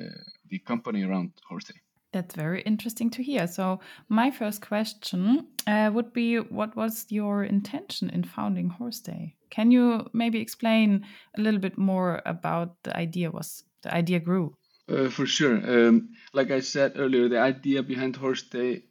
[0.49, 1.81] the company around Horse Day.
[2.13, 3.47] That's very interesting to hear.
[3.47, 9.35] So, my first question uh, would be what was your intention in founding Horse Day?
[9.51, 11.05] Can you maybe explain
[11.37, 14.57] a little bit more about the idea was the idea grew?
[14.89, 15.57] Uh, for sure.
[15.57, 18.85] Um, like I said earlier, the idea behind Horse Day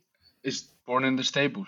[0.44, 1.66] is born in the stable.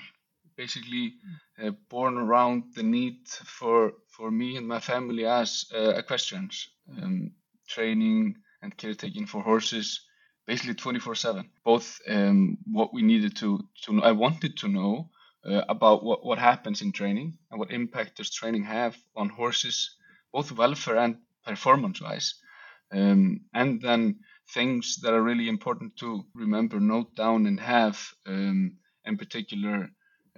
[0.56, 1.14] Basically,
[1.62, 6.70] uh, born around the need for for me and my family as uh, equestrians,
[7.02, 7.32] um,
[7.68, 10.02] training and caretaking for horses,
[10.48, 11.50] basically 24/7.
[11.64, 15.10] Both um, what we needed to to know, I wanted to know
[15.46, 19.96] uh, about what what happens in training and what impact does training have on horses,
[20.32, 22.36] both welfare and performance wise
[22.92, 24.20] um, and then
[24.54, 29.88] things that are really important to remember, note down, and have, um, in particular, uh,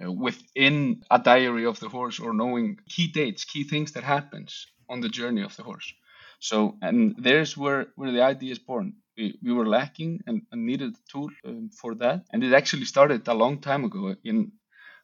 [0.00, 5.00] within a diary of the horse or knowing key dates, key things that happens on
[5.00, 5.92] the journey of the horse.
[6.40, 8.94] So, and there's where, where the idea is born.
[9.16, 12.26] We, we were lacking and, and needed a tool um, for that.
[12.32, 14.52] And it actually started a long time ago in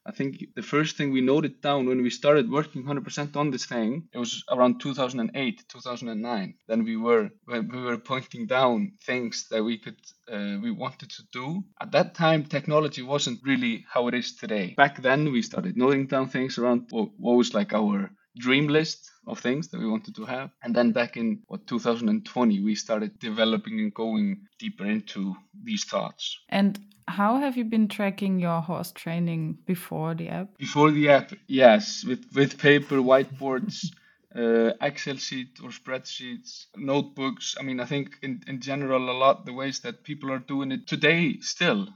[0.07, 3.65] I think the first thing we noted down when we started working 100% on this
[3.65, 6.53] thing, it was around 2008, 2009.
[6.67, 9.99] Then we were we were pointing down things that we could
[10.31, 11.63] uh, we wanted to do.
[11.81, 14.75] At that time, technology wasn't really how it is today.
[14.77, 19.39] Back then, we started noting down things around what was like our dream list of
[19.39, 20.51] things that we wanted to have.
[20.63, 26.39] And then back in what 2020, we started developing and going deeper into these thoughts.
[26.49, 30.57] And how have you been tracking your horse training before the app?
[30.57, 33.85] Before the app, yes, with with paper, whiteboards,
[34.35, 37.55] uh, Excel sheet or spreadsheets, notebooks.
[37.59, 40.71] I mean, I think in, in general, a lot the ways that people are doing
[40.71, 41.87] it today still.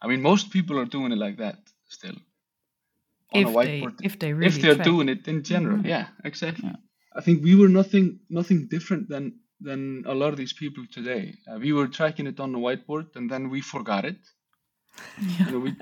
[0.00, 1.58] I mean, most people are doing it like that
[1.88, 2.16] still.
[3.32, 3.98] On if a whiteboard.
[3.98, 4.84] They, if they really if they're track.
[4.84, 5.88] doing it in general, mm-hmm.
[5.88, 6.68] yeah, exactly.
[6.68, 6.76] Yeah.
[7.14, 11.34] I think we were nothing nothing different than than a lot of these people today.
[11.50, 14.18] Uh, we were tracking it on the whiteboard and then we forgot it
[15.18, 15.46] yeah.
[15.46, 15.76] You know, we,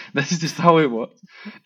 [0.14, 1.12] that's just how it was.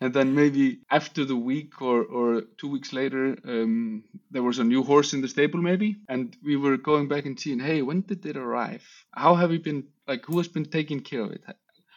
[0.01, 4.63] And then maybe after the week or, or two weeks later, um, there was a
[4.63, 8.01] new horse in the stable, maybe, and we were going back and seeing, hey, when
[8.01, 8.83] did it arrive?
[9.13, 10.25] How have we been like?
[10.25, 11.43] Who has been taking care of it?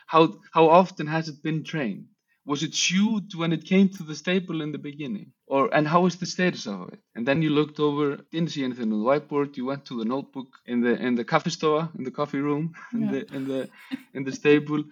[0.07, 2.07] How how often has it been trained?
[2.49, 5.33] Was it shoot when it came to the stable in the beginning?
[5.47, 7.01] Or and how is the status of it?
[7.15, 9.59] And then you looked over, didn't see anything on the whiteboard.
[9.59, 12.73] You went to the notebook in the in the coffee store, in the coffee room,
[12.95, 13.11] in yeah.
[13.11, 13.69] the in the
[14.15, 14.83] in the stable,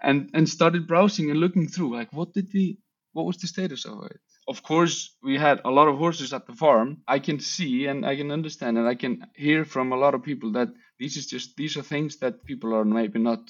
[0.00, 2.78] and and started browsing and looking through like what did we
[3.12, 4.20] what was the status of it?
[4.48, 7.02] Of course, we had a lot of horses at the farm.
[7.06, 10.22] I can see and I can understand and I can hear from a lot of
[10.22, 13.42] people that these is just these are things that people are maybe not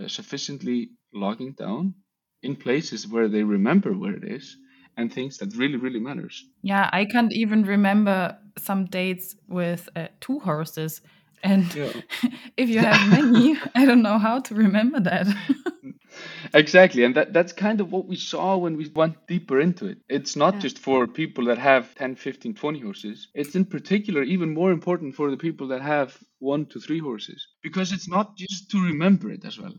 [0.00, 1.94] uh, sufficiently logging down
[2.42, 4.56] in places where they remember where it is
[4.96, 6.44] and things that really really matters.
[6.62, 11.00] Yeah i can't even remember some dates with uh, two horses
[11.42, 11.92] and yeah.
[12.56, 15.26] if you have many i don't know how to remember that.
[16.54, 19.98] Exactly and that, that's kind of what we saw when we went deeper into it.
[20.08, 20.60] It's not yeah.
[20.60, 23.28] just for people that have 10 15 20 horses.
[23.34, 27.46] It's in particular even more important for the people that have one to three horses
[27.62, 29.74] because it's not just to remember it as well.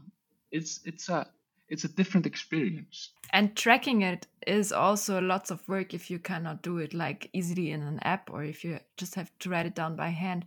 [0.52, 1.28] It's it's a
[1.70, 6.62] it's a different experience and tracking it is also lots of work if you cannot
[6.62, 9.76] do it like easily in an app or if you just have to write it
[9.76, 10.46] down by hand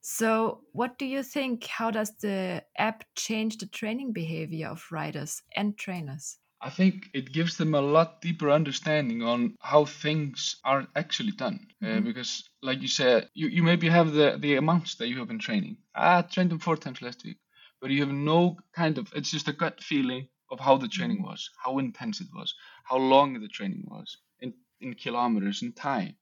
[0.00, 5.42] so what do you think how does the app change the training behavior of riders
[5.56, 10.86] and trainers I think it gives them a lot deeper understanding on how things are
[10.96, 11.66] actually done.
[11.82, 11.98] Uh, mm-hmm.
[11.98, 15.28] Uh, because, like you said, you, you maybe have the, the amounts that you have
[15.28, 15.76] been training.
[15.94, 17.36] I trained them four times last week,
[17.80, 21.18] but you have no kind of, it's just a gut feeling of how the training
[21.18, 21.28] mm-hmm.
[21.28, 26.14] was, how intense it was, how long the training was in, in kilometers in time,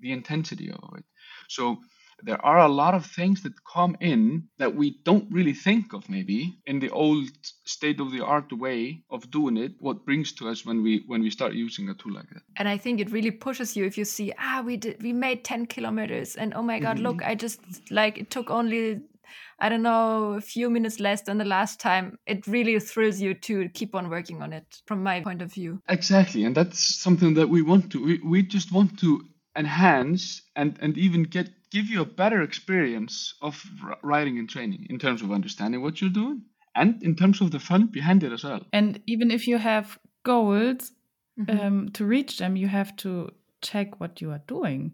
[0.00, 1.04] the intensity of it.
[1.48, 1.78] So
[2.22, 6.08] there are a lot of things that come in that we don't really think of
[6.08, 7.28] maybe in the old
[7.64, 11.22] state of the art way of doing it what brings to us when we when
[11.22, 13.98] we start using a tool like that and i think it really pushes you if
[13.98, 17.08] you see ah we did we made 10 kilometers and oh my god mm -hmm.
[17.08, 17.60] look i just
[17.90, 19.00] like it took only
[19.62, 23.32] I don't know, a few minutes less than the last time, it really thrills you
[23.34, 25.80] to keep on working on it from my point of view.
[25.88, 26.44] Exactly.
[26.44, 29.20] And that's something that we want to, we, we just want to
[29.56, 33.64] enhance and, and even get give you a better experience of
[34.02, 36.42] riding and training in terms of understanding what you're doing
[36.74, 38.60] and in terms of the fun behind it as well.
[38.72, 40.92] And even if you have goals
[41.38, 41.66] mm -hmm.
[41.66, 44.92] um, to reach them, you have to check what you are doing.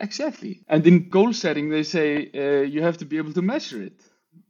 [0.00, 0.62] Exactly.
[0.68, 4.00] And in goal setting, they say uh, you have to be able to measure it.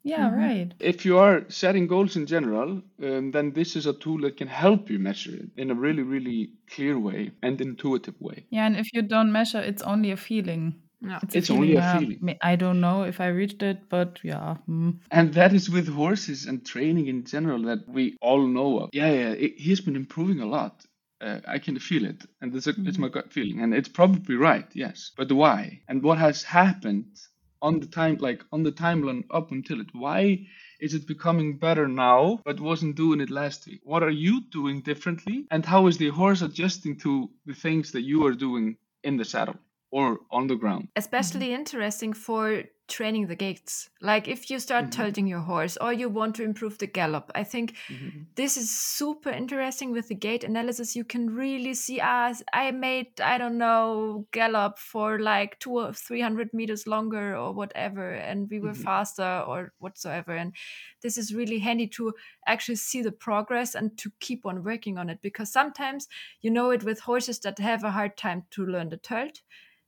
[0.03, 0.39] Yeah, mm-hmm.
[0.39, 0.75] right.
[0.81, 4.49] If you are setting goals in general, um, then this is a tool that can
[4.49, 8.45] help you measure it in a really, really clear way and intuitive way.
[8.51, 10.75] Yeah, and if you don't measure, it's only a feeling.
[11.01, 11.21] Yeah.
[11.23, 12.39] It's, it's a only a feeling.
[12.43, 14.57] I don't know if I reached it, but yeah.
[14.69, 14.99] Mm.
[15.11, 18.91] And that is with horses and training in general that we all know of.
[18.93, 20.85] Yeah, yeah, it, he's been improving a lot
[21.25, 22.87] uh, I can feel it, and it's, a, mm-hmm.
[22.89, 25.11] it's my gut feeling, and it's probably right, yes.
[25.17, 25.81] But why?
[25.89, 27.17] And what has happened
[27.63, 29.89] on the time, like on the timeline up until it?
[29.93, 30.47] Why
[30.81, 33.81] is it becoming better now, but wasn't doing it last week?
[33.85, 38.03] What are you doing differently, and how is the horse adjusting to the things that
[38.03, 39.57] you are doing in the saddle?
[39.95, 40.89] or on the ground.
[40.97, 41.61] Especially mm-hmm.
[41.61, 43.89] interesting for training the gaits.
[44.01, 45.03] Like if you start mm-hmm.
[45.03, 48.25] tilting your horse or you want to improve the gallop, I think mm-hmm.
[48.35, 50.95] this is super interesting with the gait analysis.
[50.95, 55.93] You can really see ah, I made, I don't know, gallop for like two or
[55.93, 58.83] three hundred meters longer or whatever, and we were mm-hmm.
[58.83, 60.35] faster or whatsoever.
[60.35, 60.55] And
[61.03, 62.13] this is really handy to
[62.47, 66.09] actually see the progress and to keep on working on it because sometimes
[66.41, 69.41] you know it with horses that have a hard time to learn the tilt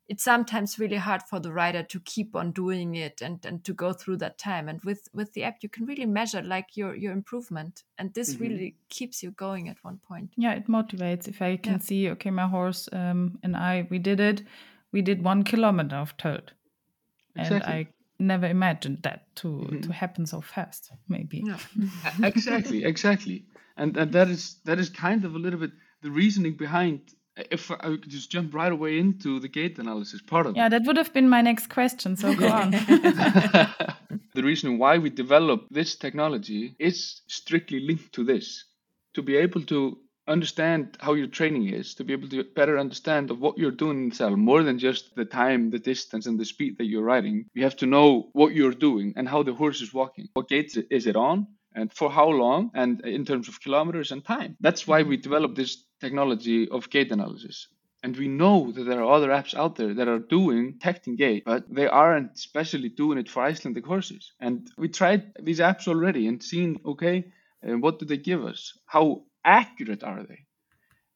[0.08, 3.72] it's sometimes really hard for the rider to keep on doing it and, and to
[3.72, 6.94] go through that time and with with the app you can really measure like your
[6.94, 8.44] your improvement and this mm-hmm.
[8.44, 11.78] really keeps you going at one point yeah it motivates if i can yeah.
[11.78, 14.42] see okay my horse um, and i we did it
[14.92, 16.52] we did one kilometer of tilt
[17.36, 17.56] exactly.
[17.56, 17.86] and i
[18.18, 19.80] never imagined that to mm-hmm.
[19.80, 21.58] to happen so fast maybe yeah.
[22.22, 23.44] exactly exactly
[23.76, 25.70] and, and that is that is kind of a little bit
[26.02, 27.00] the reasoning behind
[27.36, 30.64] if I could just jump right away into the gait analysis part of yeah, it.
[30.64, 32.16] Yeah, that would have been my next question.
[32.16, 32.70] So go on.
[34.34, 38.64] the reason why we developed this technology is strictly linked to this
[39.14, 43.30] to be able to understand how your training is, to be able to better understand
[43.30, 46.38] of what you're doing in the saddle, more than just the time, the distance, and
[46.38, 47.46] the speed that you're riding.
[47.54, 50.28] You have to know what you're doing and how the horse is walking.
[50.34, 51.46] What gait is it on?
[51.76, 54.56] And for how long and in terms of kilometers and time.
[54.60, 57.68] That's why we developed this technology of gait analysis.
[58.02, 61.44] And we know that there are other apps out there that are doing detecting gait,
[61.44, 64.32] but they aren't especially doing it for Icelandic horses.
[64.40, 67.32] And we tried these apps already and seen, okay,
[67.66, 68.78] uh, what do they give us?
[68.86, 70.46] How accurate are they?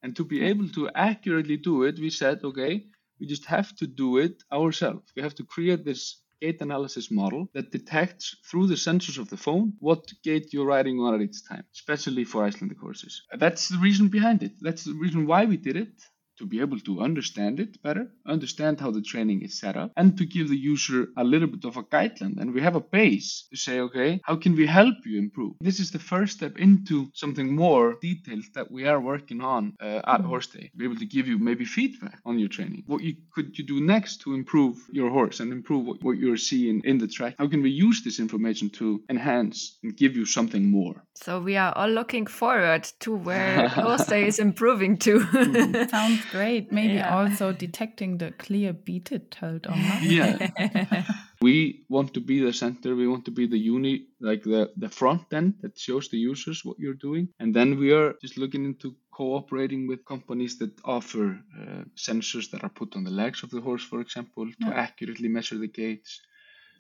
[0.02, 2.86] And to be able to accurately do it, we said, okay,
[3.20, 5.12] we just have to do it ourselves.
[5.14, 9.36] We have to create this gait analysis model that detects through the sensors of the
[9.36, 13.22] phone what gait you're riding on at each time, especially for Icelandic horses.
[13.36, 14.52] That's the reason behind it.
[14.60, 15.92] That's the reason why we did it
[16.40, 20.16] to be able to understand it better, understand how the training is set up, and
[20.18, 22.36] to give the user a little bit of a guideline.
[22.40, 25.54] And we have a base to say, okay, how can we help you improve?
[25.60, 29.84] This is the first step into something more detailed that we are working on uh,
[29.84, 30.28] at mm-hmm.
[30.28, 30.70] Horse Day.
[30.76, 32.84] Be able to give you maybe feedback on your training.
[32.86, 36.44] What you could you do next to improve your horse and improve what, what you're
[36.50, 37.34] seeing in the track?
[37.38, 41.04] How can we use this information to enhance and give you something more?
[41.14, 45.20] So we are all looking forward to where Horse Day is improving to.
[45.20, 45.88] mm-hmm.
[45.96, 46.72] Sounds great.
[46.72, 47.16] Maybe yeah.
[47.16, 50.02] also detecting the clear beated tilt on that.
[50.02, 51.04] Yeah.
[51.42, 52.94] we want to be the center.
[52.94, 56.64] We want to be the uni, like the, the front end that shows the users
[56.64, 57.28] what you're doing.
[57.38, 62.62] And then we are just looking into cooperating with companies that offer uh, sensors that
[62.64, 64.72] are put on the legs of the horse, for example, to yeah.
[64.72, 66.20] accurately measure the gaits,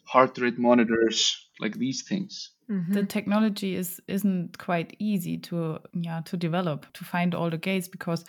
[0.04, 2.50] heart rate monitors, like these things.
[2.70, 2.92] Mm-hmm.
[2.92, 7.88] The technology is isn't quite easy to yeah to develop to find all the gaits
[7.88, 8.24] because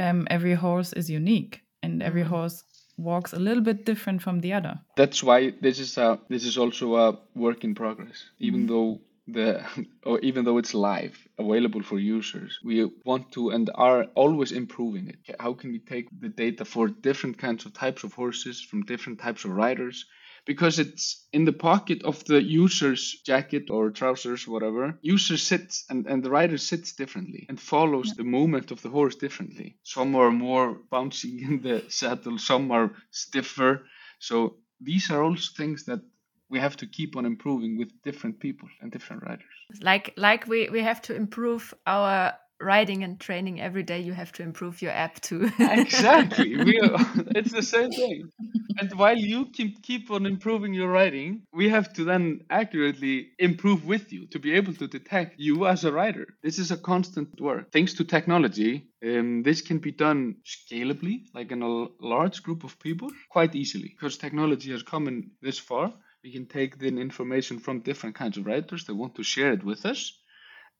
[0.00, 2.34] um, every horse is unique and every mm-hmm.
[2.34, 2.64] horse
[2.96, 4.78] walks a little bit different from the other.
[4.96, 8.24] That's why this is a this is also a work in progress.
[8.38, 8.72] Even mm-hmm.
[8.72, 9.00] though
[9.32, 9.64] the
[10.04, 15.08] or even though it's live available for users we want to and are always improving
[15.08, 18.82] it how can we take the data for different kinds of types of horses from
[18.82, 20.06] different types of riders
[20.46, 24.98] because it's in the pocket of the user's jacket or trousers, whatever.
[25.02, 28.14] User sits and, and the rider sits differently and follows yeah.
[28.18, 29.76] the movement of the horse differently.
[29.82, 33.86] Some are more bouncy in the saddle, some are stiffer.
[34.18, 36.00] So these are also things that
[36.48, 39.44] we have to keep on improving with different people and different riders.
[39.80, 44.32] Like like we, we have to improve our riding and training every day, you have
[44.32, 45.50] to improve your app too.
[45.58, 46.56] exactly.
[46.64, 46.98] We are,
[47.36, 48.30] it's the same thing.
[48.78, 53.84] And while you keep keep on improving your writing, we have to then accurately improve
[53.84, 56.26] with you to be able to detect you as a writer.
[56.42, 57.72] This is a constant work.
[57.72, 62.78] Thanks to technology, um, this can be done scalably, like in a large group of
[62.78, 65.92] people, quite easily because technology has come in this far.
[66.22, 69.64] We can take the information from different kinds of writers that want to share it
[69.64, 70.18] with us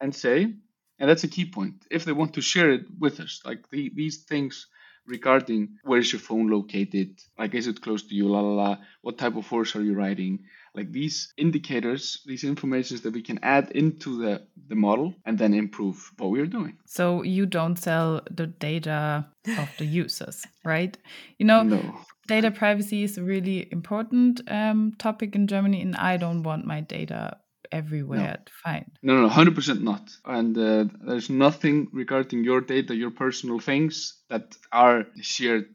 [0.00, 0.54] and say,
[1.00, 3.90] and that's a key point, if they want to share it with us, like the,
[3.94, 4.66] these things
[5.06, 8.76] regarding where is your phone located, like is it close to you, la la la,
[9.00, 10.44] what type of horse are you riding,
[10.74, 15.54] like these indicators, these informations that we can add into the, the model and then
[15.54, 16.76] improve what we're doing.
[16.84, 19.26] So you don't sell the data
[19.58, 20.96] of the users, right?
[21.38, 21.98] You know, No.
[22.28, 26.82] data privacy is a really important um, topic in Germany, and I don't want my
[26.82, 27.38] data
[27.72, 28.90] everywhere to find.
[29.02, 30.10] No, no, hundred percent not.
[30.24, 35.68] And uh, there's nothing regarding your data, your personal things that are shared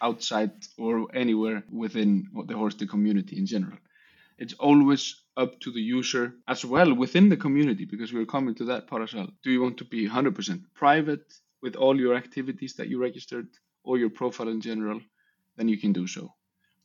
[0.00, 3.78] outside or anywhere within the Horste community in general.
[4.38, 8.64] It's always up to the user as well within the community because we're coming to
[8.64, 9.28] that part as well.
[9.42, 11.32] Do you want to be 100% private
[11.62, 13.46] with all your activities that you registered
[13.84, 15.00] or your profile in general?
[15.56, 16.34] Then you can do so.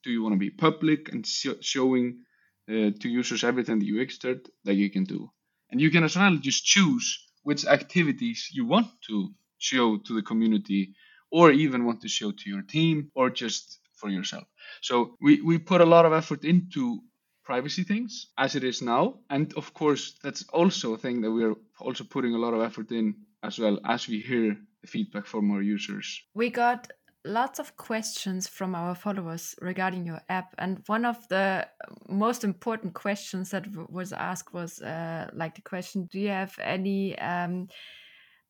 [0.04, 2.24] Do you want to be public and sho- showing
[2.70, 5.32] uh, to users everything that you registered that you can do?
[5.72, 10.22] And you can as well just choose which activities you want to show to the
[10.22, 10.94] community
[11.32, 14.46] or even want to show to your team or just for yourself.
[14.82, 17.00] So we, we put a lot of effort into
[17.44, 19.20] privacy things as it is now.
[19.30, 22.92] And of course, that's also a thing that we're also putting a lot of effort
[22.92, 26.22] in as well as we hear the feedback from our users.
[26.34, 26.92] We got
[27.28, 31.68] lots of questions from our followers regarding your app and one of the
[32.08, 37.18] most important questions that was asked was uh, like the question do you have any
[37.20, 37.68] um,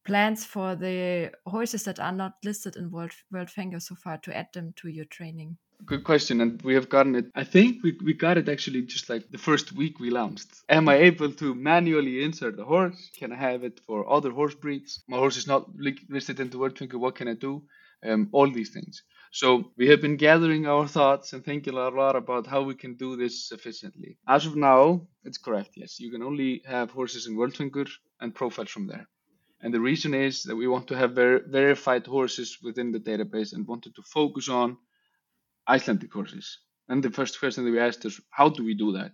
[0.06, 4.36] plans for the horses that are not listed in world world Fanger so far to
[4.36, 7.26] add them to your training Good question, and we have gotten it.
[7.36, 10.48] I think we, we got it actually just like the first week we launched.
[10.70, 13.12] Am I able to manually insert the horse?
[13.16, 15.04] Can I have it for other horse breeds?
[15.08, 15.70] My horse is not
[16.10, 17.00] listed in the World Twinkle.
[17.00, 17.62] What can I do?
[18.04, 19.04] Um, all these things.
[19.32, 22.96] So we have been gathering our thoughts and thinking a lot about how we can
[22.96, 24.18] do this efficiently.
[24.28, 25.72] As of now, it's correct.
[25.76, 27.86] Yes, you can only have horses in World Twinkle
[28.22, 29.08] and profiles from there.
[29.62, 33.54] And the reason is that we want to have ver- verified horses within the database
[33.54, 34.78] and wanted to focus on
[35.68, 36.60] Icelandic horses.
[36.88, 39.12] And the first question that we asked is, how do we do that?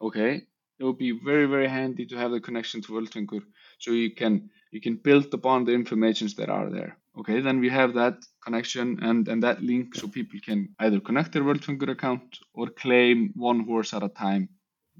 [0.00, 0.42] Okay,
[0.78, 3.42] it would be very, very handy to have the connection to Völtvingur
[3.78, 6.96] so you can you can build upon the informations that are there.
[7.18, 11.32] Okay, then we have that connection and, and that link so people can either connect
[11.32, 14.48] their Völtvingur account or claim one horse at a time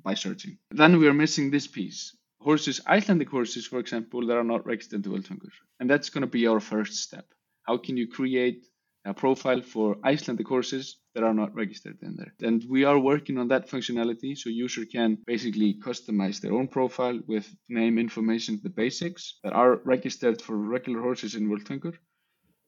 [0.03, 0.59] by searching.
[0.71, 2.17] Then we are missing this piece.
[2.41, 5.51] Horses, Icelandic horses, for example, that are not registered to Völtvingur.
[5.81, 7.25] And that's going to be our first step.
[7.63, 8.67] How can you create
[9.05, 12.33] a profile for Icelandic horses that are not registered in there.
[12.41, 17.21] And we are working on that functionality so user can basically customize their own profile
[17.27, 21.93] with name information, the basics that are registered for regular horses in World Twinkle,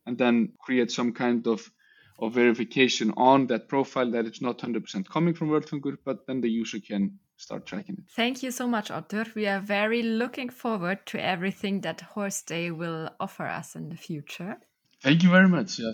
[0.07, 1.70] and then create some kind of
[2.18, 6.41] of verification on that profile that it's not 100% coming from World Twinkle, but then
[6.41, 8.05] the user can start tracking it.
[8.14, 9.26] Thank you so much, Otter.
[9.35, 13.97] We are very looking forward to everything that Horse Day will offer us in the
[13.97, 14.59] future.
[15.03, 15.78] Thank you very much.
[15.78, 15.93] Yeah.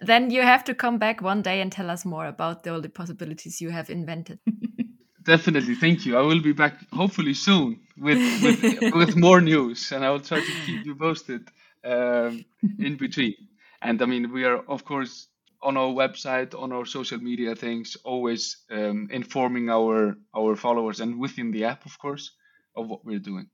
[0.00, 2.88] Then you have to come back one day and tell us more about all the
[2.88, 4.38] possibilities you have invented.
[5.22, 6.16] Definitely, thank you.
[6.16, 10.38] I will be back hopefully soon with with, with more news, and I will try
[10.40, 11.48] to keep you posted
[11.84, 12.44] um,
[12.78, 13.34] in between.
[13.82, 15.26] And I mean, we are of course
[15.62, 21.18] on our website, on our social media things, always um, informing our our followers and
[21.18, 22.30] within the app, of course,
[22.76, 23.48] of what we're doing.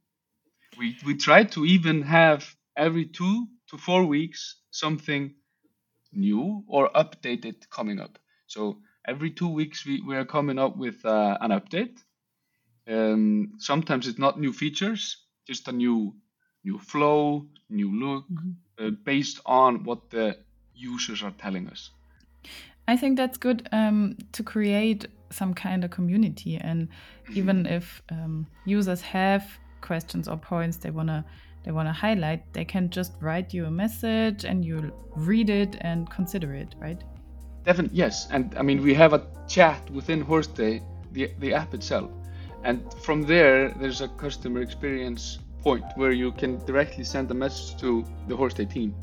[0.79, 2.45] We we try to even have
[2.77, 5.35] every two to four weeks something
[6.13, 8.19] new or updated coming up.
[8.47, 11.99] So every two weeks we, we are coming up with uh, an update.
[12.89, 16.15] Um, sometimes it's not new features, just a new
[16.65, 18.25] new flow, new look,
[18.79, 20.37] uh, based on what the
[20.75, 21.91] users are telling us.
[22.87, 26.89] I think that's good um, to create some kind of community, and
[27.35, 29.45] even if um, users have
[29.81, 31.25] questions or points they wanna
[31.65, 36.11] they wanna highlight, they can just write you a message and you'll read it and
[36.11, 37.03] consider it, right?
[37.65, 38.29] Definitely, yes.
[38.31, 40.83] And I mean, we have a chat within Horse Day,
[41.13, 42.11] the, the app itself.
[42.65, 47.81] And from there, there's a customer experience point where you can directly send a message
[47.81, 48.95] to the Horse Day team.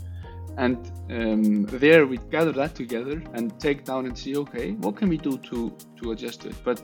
[0.57, 0.77] And
[1.09, 5.17] um, there we gather that together and take down and see, okay, what can we
[5.17, 6.55] do to, to adjust it?
[6.65, 6.81] But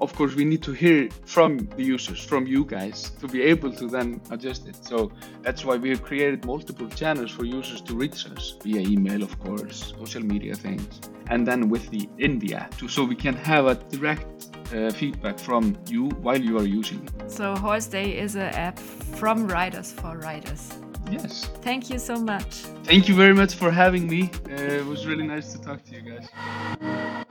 [0.00, 3.72] of course, we need to hear from the users, from you guys, to be able
[3.72, 4.76] to then adjust it.
[4.84, 9.22] So that's why we have created multiple channels for users to reach us via email,
[9.22, 13.66] of course, social media things, and then with the India, to, so we can have
[13.66, 17.30] a direct uh, feedback from you while you are using it.
[17.30, 20.72] So Horse Day is an app from riders for riders.
[21.10, 21.44] Yes.
[21.60, 22.64] Thank you so much.
[22.84, 24.30] Thank you very much for having me.
[24.48, 27.23] Uh, it was really nice to talk to you guys.